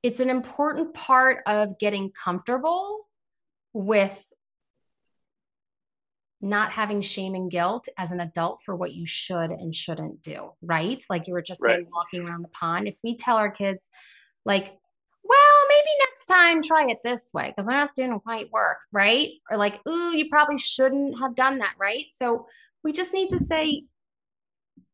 [0.02, 3.06] it's an important part of getting comfortable
[3.72, 4.32] with
[6.40, 10.50] not having shame and guilt as an adult for what you should and shouldn't do,
[10.60, 11.02] right?
[11.08, 11.76] Like you were just right.
[11.76, 12.86] saying, walking around the pond.
[12.86, 13.88] If we tell our kids,
[14.44, 14.76] like,
[15.24, 19.28] well, maybe next time try it this way because that didn't quite work, right?
[19.50, 22.04] Or like, ooh, you probably shouldn't have done that, right?
[22.10, 22.46] So
[22.84, 23.84] we just need to say,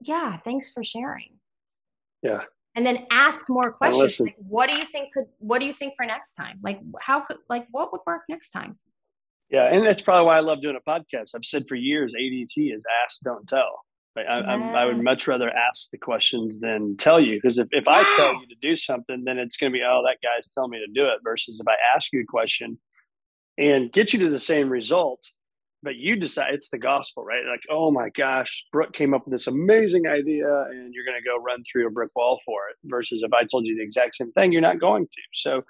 [0.00, 1.38] yeah, thanks for sharing.
[2.22, 2.42] Yeah.
[2.74, 4.18] And then ask more questions.
[4.20, 6.58] Like, what do you think could, what do you think for next time?
[6.62, 8.78] Like, how could, like, what would work next time?
[9.52, 11.34] Yeah, and that's probably why I love doing a podcast.
[11.34, 13.82] I've said for years, ADT is ask, don't tell.
[14.16, 14.72] I, yeah.
[14.74, 18.04] I, would much rather ask the questions than tell you because if, if yes.
[18.06, 20.70] I tell you to do something, then it's going to be, oh, that guy's telling
[20.70, 21.20] me to do it.
[21.24, 22.78] Versus if I ask you a question
[23.56, 25.20] and get you to the same result,
[25.82, 27.44] but you decide it's the gospel, right?
[27.48, 31.26] Like, oh my gosh, Brooke came up with this amazing idea and you're going to
[31.26, 32.76] go run through a brick wall for it.
[32.84, 35.22] Versus if I told you the exact same thing, you're not going to.
[35.32, 35.62] So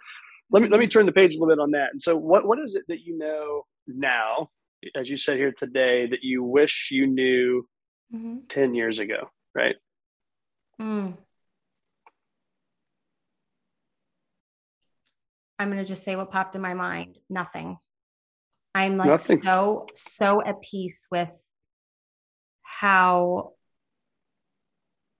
[0.51, 1.91] let me let me turn the page a little bit on that.
[1.93, 4.51] And so, what what is it that you know now,
[4.97, 7.67] as you said here today, that you wish you knew
[8.15, 8.39] mm-hmm.
[8.49, 9.77] 10 years ago, right?
[10.81, 11.17] Mm.
[15.59, 17.79] I'm going to just say what popped in my mind nothing.
[18.75, 19.43] I'm like nothing.
[19.43, 21.31] so, so at peace with
[22.63, 23.53] how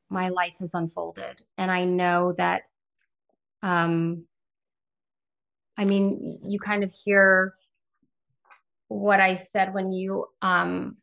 [0.09, 1.43] my life has unfolded.
[1.59, 2.63] And I know that,
[3.63, 4.25] um,
[5.77, 7.55] I mean, you kind of hear
[8.93, 10.97] what I said when you um,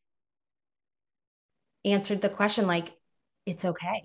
[1.85, 2.91] answered the question like,
[3.45, 4.03] it's okay.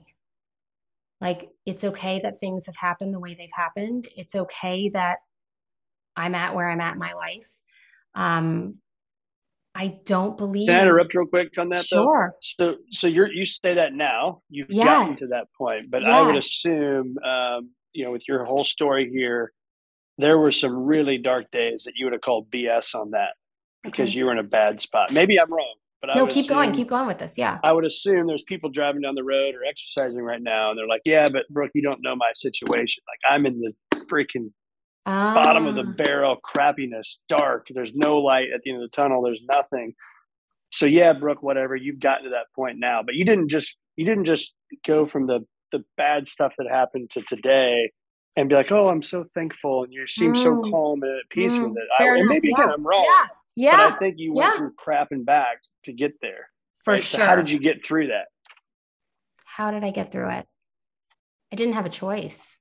[1.21, 4.09] Like, it's okay that things have happened the way they've happened.
[4.17, 5.19] It's okay that
[6.17, 7.51] I'm at where I'm at in my life.
[8.15, 8.77] Um,
[9.75, 10.69] I don't believe.
[10.69, 11.85] Can I interrupt real quick on that?
[11.85, 12.35] Sure.
[12.59, 12.75] Though?
[12.75, 14.87] So, so you're you say that now you've yes.
[14.87, 19.11] gotten to that point, but I would assume, um, you know, with your whole story
[19.11, 19.53] here,
[20.19, 23.35] there were some really dark days that you would have called BS on that
[23.85, 24.19] because okay.
[24.19, 25.13] you were in a bad spot.
[25.13, 27.39] Maybe I'm wrong, but no, keep assume, going, keep going with this.
[27.39, 30.79] Yeah, I would assume there's people driving down the road or exercising right now, and
[30.79, 33.03] they're like, "Yeah, but Brooke, you don't know my situation.
[33.07, 33.73] Like I'm in the
[34.11, 34.51] freaking
[35.07, 35.35] ah.
[35.35, 36.05] bottom of the ah.
[36.05, 37.67] barrel, crappiness, dark.
[37.71, 39.23] There's no light at the end of the tunnel.
[39.23, 39.95] There's nothing."
[40.73, 41.77] So yeah, Brooke, whatever.
[41.77, 44.55] You've gotten to that point now, but you didn't just you didn't just
[44.87, 47.91] go from the the bad stuff that happened to today
[48.37, 50.43] and be like, "Oh, I'm so thankful," and you seem mm.
[50.43, 51.69] so calm and at peace mm.
[51.69, 51.89] with it.
[51.99, 52.65] I, and maybe yeah.
[52.65, 53.07] again, I'm wrong.
[53.09, 53.27] Yeah.
[53.57, 53.89] Yeah.
[53.89, 54.59] But I think you went yeah.
[54.59, 56.49] through crap and back to get there.
[56.85, 57.03] For right?
[57.03, 57.21] sure.
[57.21, 58.27] So how did you get through that?
[59.45, 60.47] How did I get through it?
[61.53, 62.59] I didn't have a choice.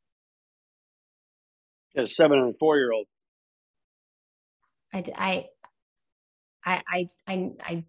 [1.96, 3.08] A seven and four year old.
[4.94, 5.46] I, I,
[6.66, 7.86] I, I, I,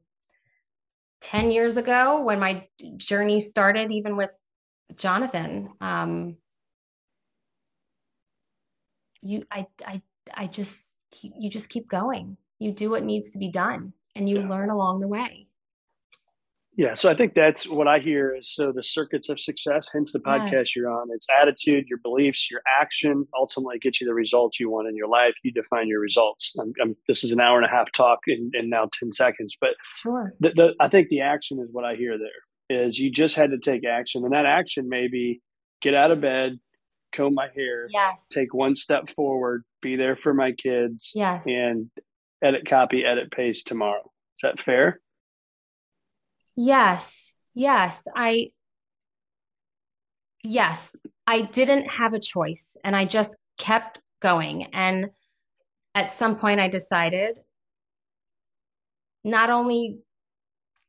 [1.21, 4.33] 10 years ago when my journey started, even with
[4.97, 6.37] Jonathan, um,
[9.21, 13.51] you, I, I, I just, you just keep going you do what needs to be
[13.51, 14.49] done and you yeah.
[14.49, 15.49] learn along the way.
[16.77, 20.11] Yeah, so I think that's what I hear is so the circuits of success, hence
[20.11, 20.77] the podcast yes.
[20.77, 21.07] you're on.
[21.12, 25.07] It's attitude, your beliefs, your action ultimately get you the results you want in your
[25.07, 25.35] life.
[25.45, 26.53] You define your results.
[26.61, 29.57] I'm, I'm, this is an hour and a half talk in, in now 10 seconds,
[29.61, 30.35] but sure.
[30.40, 33.51] The, the, I think the action is what I hear there is you just had
[33.51, 34.25] to take action.
[34.25, 35.43] And that action may be
[35.81, 36.59] get out of bed,
[37.14, 38.29] comb my hair, yes.
[38.31, 41.47] take one step forward, be there for my kids, yes.
[41.47, 41.88] and
[42.44, 44.02] edit copy, edit paste tomorrow.
[44.02, 45.00] Is that fair?
[46.57, 47.35] Yes.
[47.54, 48.07] Yes.
[48.14, 48.50] I,
[50.44, 54.64] yes, I didn't have a choice and I just kept going.
[54.74, 55.11] And
[55.94, 57.38] at some point, I decided
[59.24, 59.98] not only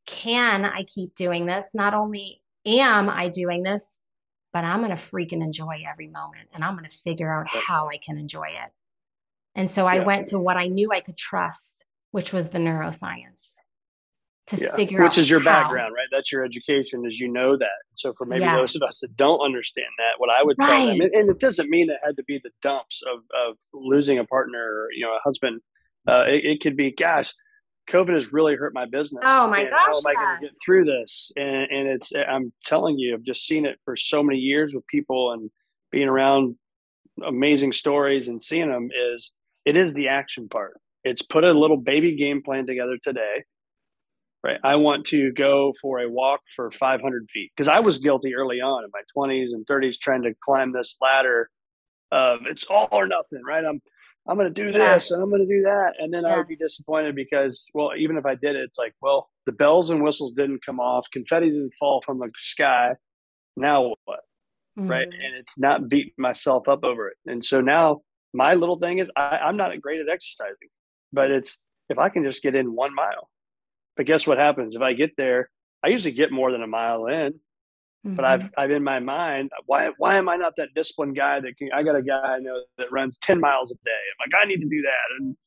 [0.06, 4.02] can I keep doing this, not only am I doing this,
[4.52, 7.90] but I'm going to freaking enjoy every moment and I'm going to figure out how
[7.90, 8.72] I can enjoy it.
[9.56, 10.04] And so I yeah.
[10.04, 13.56] went to what I knew I could trust, which was the neuroscience
[14.48, 14.76] to yeah.
[14.76, 15.46] figure which is your how.
[15.46, 16.08] background, right?
[16.12, 17.68] That's your education, as you know that.
[17.96, 18.56] So for maybe yes.
[18.56, 20.68] those of us that don't understand that, what I would right.
[20.68, 24.20] tell them, and, it doesn't mean it had to be the dumps of of losing
[24.20, 25.62] a partner, or, you know, a husband.
[26.08, 27.34] Uh, it, it, could be, gosh,
[27.90, 29.24] COVID has really hurt my business.
[29.26, 29.72] Oh my gosh!
[29.72, 31.32] How am I going to get through this?
[31.36, 34.86] And, and it's, I'm telling you, I've just seen it for so many years with
[34.86, 35.50] people and
[35.92, 36.56] being around
[37.26, 39.32] amazing stories and seeing them is
[39.66, 40.80] it is the action part.
[41.04, 43.44] It's put a little baby game plan together today.
[44.44, 44.60] Right.
[44.64, 48.62] I want to go for a walk for 500 feet because I was guilty early
[48.62, 51.50] on in my 20s and 30s trying to climb this ladder
[52.12, 53.42] of it's all or nothing.
[53.44, 53.64] Right.
[53.66, 53.82] I'm
[54.28, 55.04] I'm going to do Yes.
[55.06, 55.94] this and I'm going to do that.
[56.00, 58.94] And then I would be disappointed because, well, even if I did it, it's like,
[59.02, 62.94] well, the bells and whistles didn't come off, confetti didn't fall from the sky.
[63.56, 64.20] Now what?
[64.78, 65.08] Right.
[65.08, 65.14] Mhm.
[65.26, 67.18] And it's not beating myself up over it.
[67.28, 68.02] And so now
[68.36, 70.70] my little thing is I, I'm not great at exercising,
[71.14, 71.58] but it's
[71.90, 73.30] if I can just get in one mile.
[73.96, 74.76] But guess what happens?
[74.76, 75.50] If I get there,
[75.84, 77.40] I usually get more than a mile in,
[78.04, 78.26] but Mhm.
[78.26, 81.70] I've I've in my mind why why am I not that disciplined guy that can
[81.74, 84.04] I got a guy I know that runs ten miles a day.
[84.20, 85.38] I'm like I need to do that, and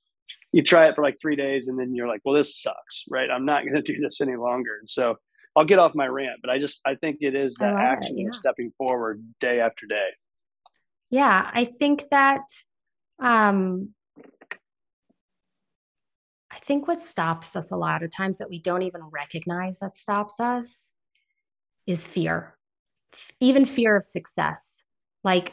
[0.52, 3.30] you try it for like three days, and then you're like, well, this sucks, right?
[3.30, 5.16] I'm not going to do this any longer, and so
[5.54, 6.40] I'll get off my rant.
[6.40, 8.28] But I just I think it is that it, action yeah.
[8.28, 10.08] of stepping forward day after day.
[11.10, 12.42] Yeah, I think that
[13.18, 13.90] um
[16.50, 19.94] I think what stops us a lot of times that we don't even recognize that
[19.94, 20.92] stops us
[21.86, 22.56] is fear.
[23.40, 24.82] Even fear of success.
[25.24, 25.52] Like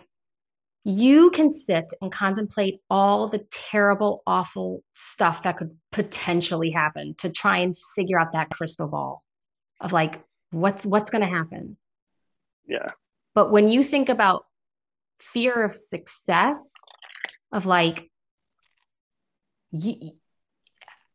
[0.84, 7.30] you can sit and contemplate all the terrible, awful stuff that could potentially happen to
[7.30, 9.24] try and figure out that crystal ball
[9.82, 11.78] of like what's what's going to happen.
[12.68, 12.92] Yeah,
[13.34, 14.46] But when you think about
[15.20, 16.74] fear of success,
[17.52, 18.10] of like,
[19.72, 20.12] you,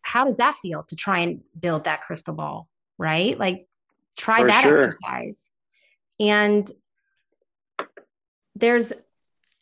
[0.03, 2.69] how does that feel to try and build that crystal ball,
[2.99, 3.39] right?
[3.39, 3.67] Like,
[4.17, 4.85] try For that sure.
[4.85, 5.51] exercise.
[6.19, 6.71] And
[8.55, 8.93] there's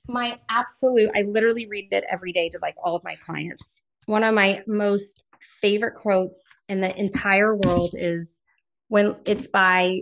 [0.08, 3.82] my absolute, I literally read it every day to like all of my clients.
[4.06, 5.26] One of my most
[5.60, 8.40] favorite quotes in the entire world is
[8.88, 10.00] when it's by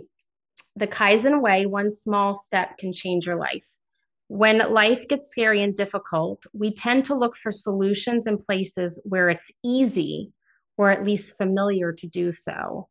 [0.75, 3.67] the Kaizen way, one small step can change your life.
[4.29, 9.29] When life gets scary and difficult, we tend to look for solutions in places where
[9.29, 10.31] it's easy
[10.77, 12.87] or at least familiar to do so,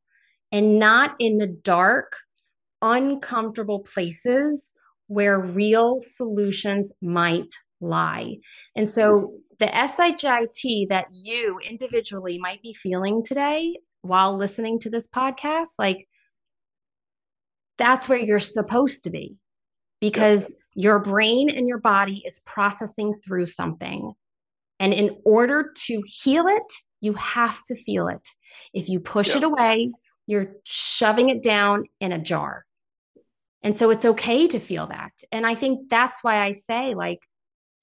[0.51, 2.17] and not in the dark,
[2.83, 4.71] uncomfortable places
[5.07, 8.37] where real solutions might lie.
[8.75, 15.09] And so, the SHIT that you individually might be feeling today while listening to this
[15.09, 16.07] podcast, like
[17.79, 19.37] that's where you're supposed to be
[20.01, 24.13] because your brain and your body is processing through something.
[24.79, 28.27] And in order to heal it, you have to feel it.
[28.75, 29.39] If you push Yeah.
[29.39, 29.93] it away,
[30.27, 32.67] you're shoving it down in a jar.
[33.63, 35.13] And so it's okay to feel that.
[35.33, 37.27] And I think that's why I say, like,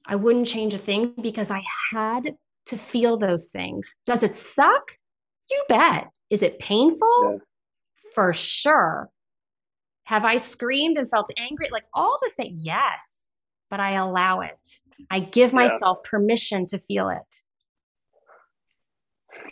[0.05, 2.37] I wouldn't change a thing because I had
[2.67, 3.95] to feel those things.
[4.05, 4.97] Does it suck?
[5.49, 6.09] You bet.
[6.29, 7.31] Is it painful?
[7.33, 7.37] Yeah.
[8.13, 9.09] For sure.
[10.05, 11.67] Have I screamed and felt angry?
[11.71, 13.29] Like all the things, yes,
[13.69, 14.59] but I allow it.
[15.09, 15.59] I give Yeah.
[15.61, 17.41] myself permission to feel it.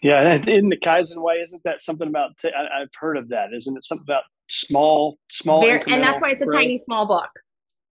[0.04, 0.34] yeah.
[0.47, 2.38] In the Kaizen way, isn't that something about?
[2.38, 3.54] T- I, I've heard of that.
[3.54, 6.60] Isn't it something about small, small, Very, and that's why it's a growth?
[6.62, 7.30] tiny, small book,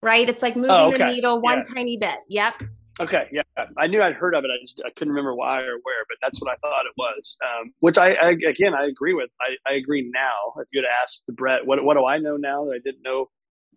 [0.01, 0.27] right?
[0.27, 1.73] It's like moving Oh, the needle one Yeah.
[1.73, 2.15] tiny bit.
[2.27, 2.63] Yep.
[2.99, 3.43] Okay, yeah,
[3.77, 4.47] I knew I'd heard of it.
[4.47, 7.37] I just I couldn't remember why or where, but that's what I thought it was.
[7.41, 9.29] Um, which I, I again I agree with.
[9.39, 10.59] I, I agree now.
[10.61, 13.29] If you'd asked the Brett, what what do I know now that I didn't know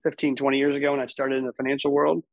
[0.02, 2.24] 15, 20 years ago when I started in the financial world?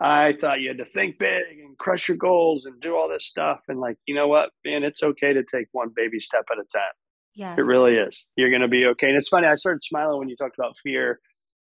[0.00, 3.24] I thought you had to think big and crush your goals and do all this
[3.24, 3.60] stuff.
[3.68, 6.66] And like, you know what, man, it's okay to take one baby step at a
[6.76, 6.92] time.
[7.34, 7.58] Yes.
[7.58, 8.26] It really is.
[8.36, 9.08] You're going to be okay.
[9.08, 9.46] And it's funny.
[9.46, 11.20] I started smiling when you talked about fear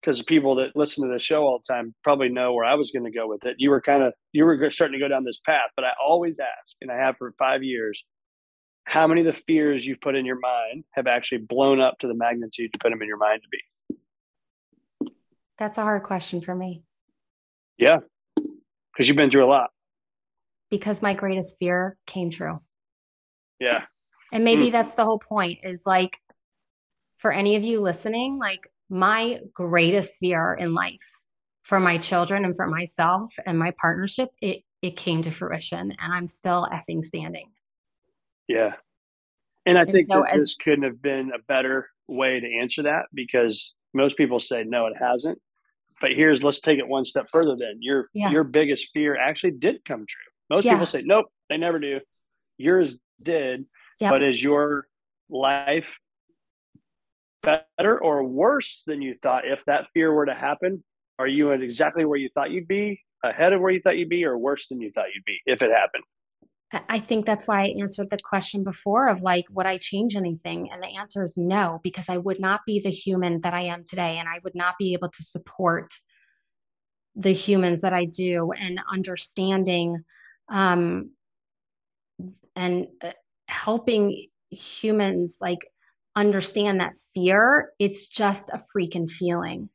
[0.06, 2.76] because the people that listen to the show all the time probably know where I
[2.76, 3.56] was going to go with it.
[3.58, 6.40] You were kind of you were starting to go down this path, but I always
[6.40, 8.04] ask, and I have for five years,
[8.84, 12.08] how many of the fears you've put in your mind have actually blown up to
[12.08, 15.18] the magnitude you put them in your mind to be?
[15.58, 16.84] That's a hard question for me
[17.78, 18.00] Yeah,
[18.36, 19.72] because you've been through a lot.
[20.70, 22.58] because my greatest fear came true.
[23.60, 23.86] Yeah,
[24.34, 24.72] And maybe Mm.
[24.72, 26.20] that's the whole point is like
[27.18, 31.00] for any of you listening, like my greatest fear in life
[31.64, 36.14] for my children and for myself and my partnership, it it came to fruition and
[36.14, 37.50] I'm still effing standing.
[38.48, 38.74] yeah.
[39.66, 42.58] And I And think so that as- this couldn't have been a better way to
[42.62, 45.42] answer that because most people say no, it hasn't.
[46.02, 47.56] But here's let's take it one step further.
[47.56, 48.30] Then your Yeah.
[48.30, 50.22] your biggest fear actually did come true.
[50.52, 50.74] Most Yeah.
[50.74, 52.00] people say nope, they never do.
[52.58, 53.66] Yours did.
[54.00, 54.12] Yep.
[54.12, 54.88] But is your
[55.30, 55.90] life
[57.46, 59.44] better or worse than you thought?
[59.46, 60.84] If that fear were to happen,
[61.20, 64.10] are you at exactly where you thought you'd be, ahead of where you thought you'd
[64.10, 66.04] be, or worse than you thought you'd be if it happened?
[66.90, 70.70] I- think that's why I answered the question before of like, would I change anything?
[70.72, 73.84] And the answer is no, because I would not be the human that I am
[73.86, 74.18] today.
[74.18, 75.94] And I would not be able to support
[77.16, 80.04] the humans that I do and understanding
[80.50, 81.12] um,
[82.56, 83.12] and uh,
[83.48, 85.68] helping humans like
[86.16, 89.70] understand that fear, it's just a freaking feeling.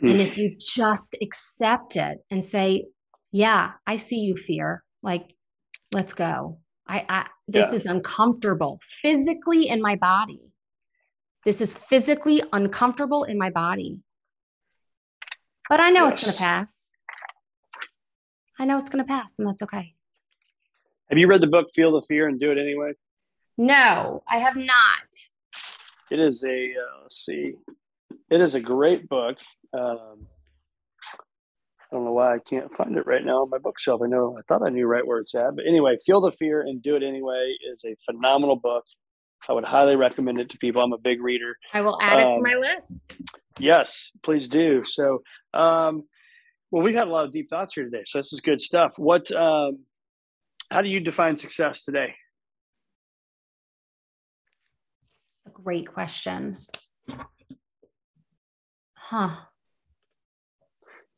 [0.00, 0.08] Hmm.
[0.08, 2.86] And if you just accept it and say,
[3.32, 4.82] yeah, I see you fear.
[5.02, 5.34] Like,
[5.92, 6.58] let's go.
[6.88, 7.76] I, I this yeah.
[7.76, 10.40] is uncomfortable physically in my body.
[11.44, 14.00] This is physically uncomfortable in my body.
[15.68, 16.12] But I know yes.
[16.12, 16.92] it's going to pass.
[18.58, 19.94] I know it's going to pass, and that's okay.
[21.08, 22.92] Have you read the book Feel the Fear and Do It Anyway?
[23.58, 25.08] No, I have not.
[26.10, 27.54] It is a uh, let's see,
[28.30, 29.36] it is a great book.
[29.72, 30.26] Um,
[31.12, 34.00] I don't know why I can't find it right now on my bookshelf.
[34.04, 36.62] I know I thought I knew right where it's at, but anyway, Feel the Fear
[36.62, 38.84] and Do It Anyway is a phenomenal book.
[39.48, 40.82] I would highly recommend it to people.
[40.82, 41.56] I'm a big reader.
[41.72, 43.14] I will add um, it to um, my list.
[43.58, 44.82] Yes, please do.
[44.84, 45.22] So,
[45.54, 46.02] um,
[46.70, 48.92] well, we've had a lot of deep thoughts here today, so this is good stuff.
[48.96, 49.84] What, um,
[50.70, 52.14] how do you define success today?
[55.62, 56.56] Great question.
[58.94, 59.30] Huh.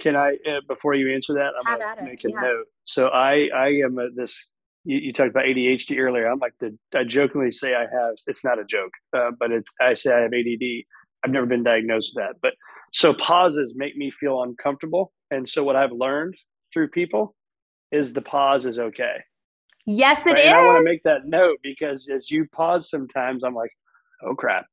[0.00, 2.40] Can I, uh, before you answer that, I'm going to make a yeah.
[2.40, 2.66] note.
[2.84, 4.50] So I, I am a, this.
[4.84, 6.26] You, you, talked about ADHD earlier.
[6.26, 6.76] I'm like the.
[6.94, 8.14] I jokingly say I have.
[8.26, 9.72] It's not a joke, uh, but it's.
[9.80, 10.84] I say I have ADD.
[11.24, 12.52] I've never been diagnosed with that, but
[12.92, 15.12] so pauses make me feel uncomfortable.
[15.30, 16.36] And so what I've learned
[16.72, 17.34] through people
[17.90, 19.16] is the pause is okay.
[19.84, 20.38] Yes, it right?
[20.38, 20.44] is.
[20.46, 23.70] And I want to make that note because as you pause sometimes, I'm like,
[24.22, 24.66] oh crap,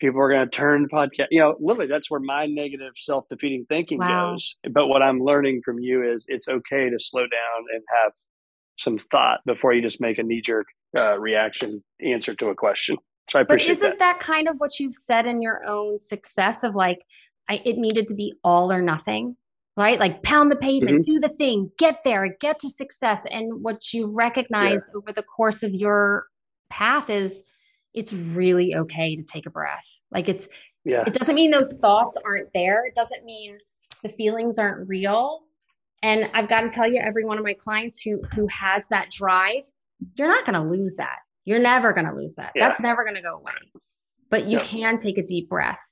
[0.00, 1.26] people are going to turn the podcast.
[1.30, 4.32] You know, literally, that's where my negative self defeating thinking wow.
[4.32, 4.56] goes.
[4.70, 8.12] But what I'm learning from you is it's okay to slow down and have
[8.78, 10.66] some thought before you just make a knee jerk
[10.98, 12.96] uh, reaction answer to a question.
[13.28, 14.18] So I appreciate But isn't that.
[14.18, 17.04] that kind of what you've said in your own success of like,
[17.48, 19.36] I, it needed to be all or nothing,
[19.76, 19.98] right?
[19.98, 21.12] Like pound the pavement, mm-hmm.
[21.12, 23.26] do the thing, get there, get to success.
[23.30, 24.98] And what you've recognized yeah.
[24.98, 26.26] over the course of your
[26.70, 27.44] path is
[27.94, 29.86] it's really okay to take a breath.
[30.10, 30.48] Like it's,
[30.84, 31.04] yeah.
[31.06, 32.86] it doesn't mean those thoughts aren't there.
[32.86, 33.58] It doesn't mean
[34.02, 35.40] the feelings aren't real.
[36.02, 39.10] And I've got to tell you, every one of my clients who who has that
[39.10, 39.64] drive,
[40.16, 41.18] you're not going to lose that.
[41.44, 42.52] You're never going to lose that.
[42.54, 42.68] Yeah.
[42.68, 43.52] That's never going to go away.
[44.30, 44.64] But you yeah.
[44.64, 45.82] can take a deep breath.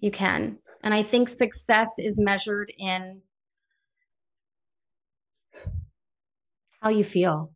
[0.00, 0.58] You can.
[0.82, 3.22] And I think success is measured in
[6.80, 7.52] how you feel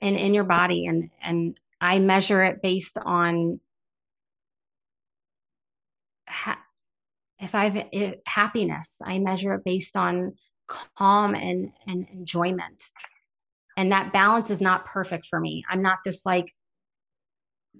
[0.00, 3.60] and in your body and and I measure it based on
[6.28, 6.62] ha-
[7.40, 9.00] if I've if, happiness.
[9.04, 10.34] I measure it based on
[10.68, 12.84] calm and and enjoyment.
[13.76, 15.64] And that balance is not perfect for me.
[15.68, 16.54] I'm not this like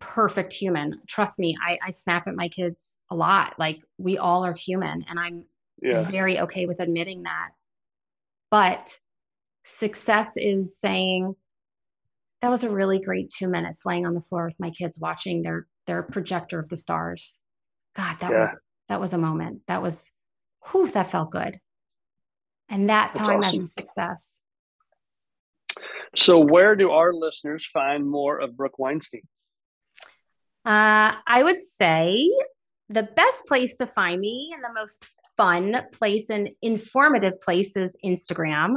[0.00, 1.00] perfect human.
[1.06, 3.54] Trust me, I, I snap at my kids a lot.
[3.58, 5.44] Like we all are human, and I'm
[5.80, 6.02] yeah.
[6.02, 7.50] very okay with admitting that.
[8.50, 8.98] But
[9.64, 11.36] success is saying,
[12.42, 15.42] that was a really great two minutes laying on the floor with my kids watching
[15.42, 17.40] their their projector of the stars.
[17.94, 18.40] God that yeah.
[18.40, 19.62] was that was a moment.
[19.68, 20.12] That was
[20.70, 21.58] whew that felt good.
[22.68, 23.48] And that's, that's how awesome.
[23.48, 24.42] i measure success.
[26.16, 29.22] So where do our listeners find more of brooke weinstein?
[30.64, 32.30] Uh, i would say
[32.88, 37.96] the best place to find me and the most fun place and informative place is
[38.04, 38.76] instagram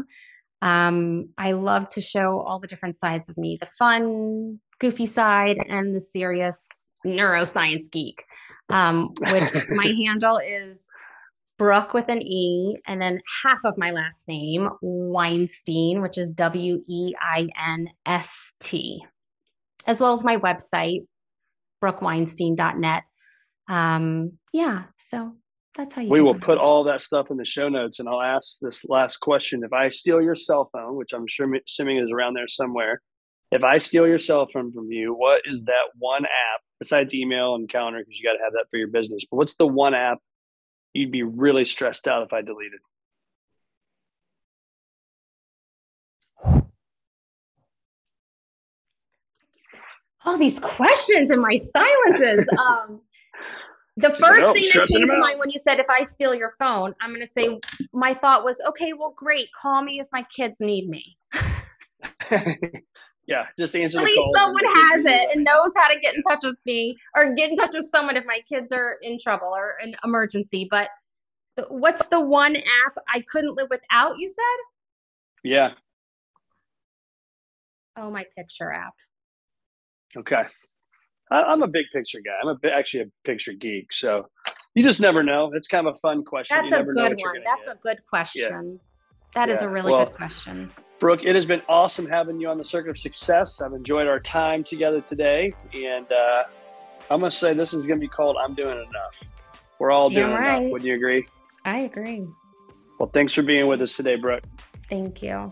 [0.66, 5.58] um, I love to show all the different sides of me the fun, goofy side,
[5.70, 6.68] and the serious
[7.06, 8.24] neuroscience geek,
[8.70, 10.88] um, which my handle is
[11.60, 16.82] Brooke with an E, and then half of my last name, Weinstein, which is W
[16.90, 19.06] E I N S T,
[19.86, 21.06] as well as my website,
[21.80, 23.04] brookeweinstein.net.
[23.68, 25.36] Um, yeah, so
[25.76, 26.10] that's how you.
[26.10, 29.18] We will put all that stuff in the show notes, and I'll ask this last
[29.18, 33.02] question: If I steal your cell phone, which I'm sure assuming is around there somewhere,
[33.52, 37.56] if I steal your cell phone from you, what is that one app besides email
[37.56, 38.00] and calendar?
[38.00, 39.24] Because you got to have that for your business.
[39.30, 40.20] But what's the one app
[40.94, 42.80] you'd be really stressed out if I deleted?
[50.26, 52.48] All these questions and my silences.
[52.58, 53.02] um,
[53.98, 56.94] the first thing that came to mind when you said if I steal your phone,
[57.02, 57.60] I'm going to say
[57.94, 59.48] my thought was, okay, well, great.
[59.60, 61.18] Call me if my kids need me.
[63.26, 64.00] yeah, just answer.
[64.00, 67.34] At least someone has it and knows how to get in touch with me or
[67.36, 70.68] get in touch with someone if my kids are in trouble or an emergency.
[70.70, 70.90] But
[71.70, 74.20] what's the one app I couldn't live without?
[74.20, 74.44] You said.
[75.44, 75.70] Yeah.
[77.96, 78.94] Oh, my picture app.
[80.18, 80.44] Okay.
[81.32, 82.32] I, am a big picture guy.
[82.42, 83.92] I'm a, actually a picture geek.
[83.92, 84.28] So
[84.74, 85.52] you just never know.
[85.54, 86.58] It's kind of a fun question.
[86.58, 87.42] That's a good one.
[87.44, 87.78] That's get.
[87.78, 88.72] a good question.
[88.74, 88.78] Yeah.
[89.34, 89.56] That yeah.
[89.56, 90.72] is a really well, good question.
[91.00, 93.62] Brooke, it has been awesome having you on the Circuit of Success.
[93.62, 95.54] I've enjoyed our time together today.
[95.74, 96.44] And uh,
[97.10, 99.14] I'm going to say this is going to be called I'm Doing Enough.
[99.80, 100.62] We're all Damn doing right.
[100.62, 100.72] enough.
[100.72, 101.28] Would you agree?
[101.66, 102.24] I agree.
[103.00, 104.44] Well, thanks for being with us today, Brooke.
[104.90, 105.52] Thank you.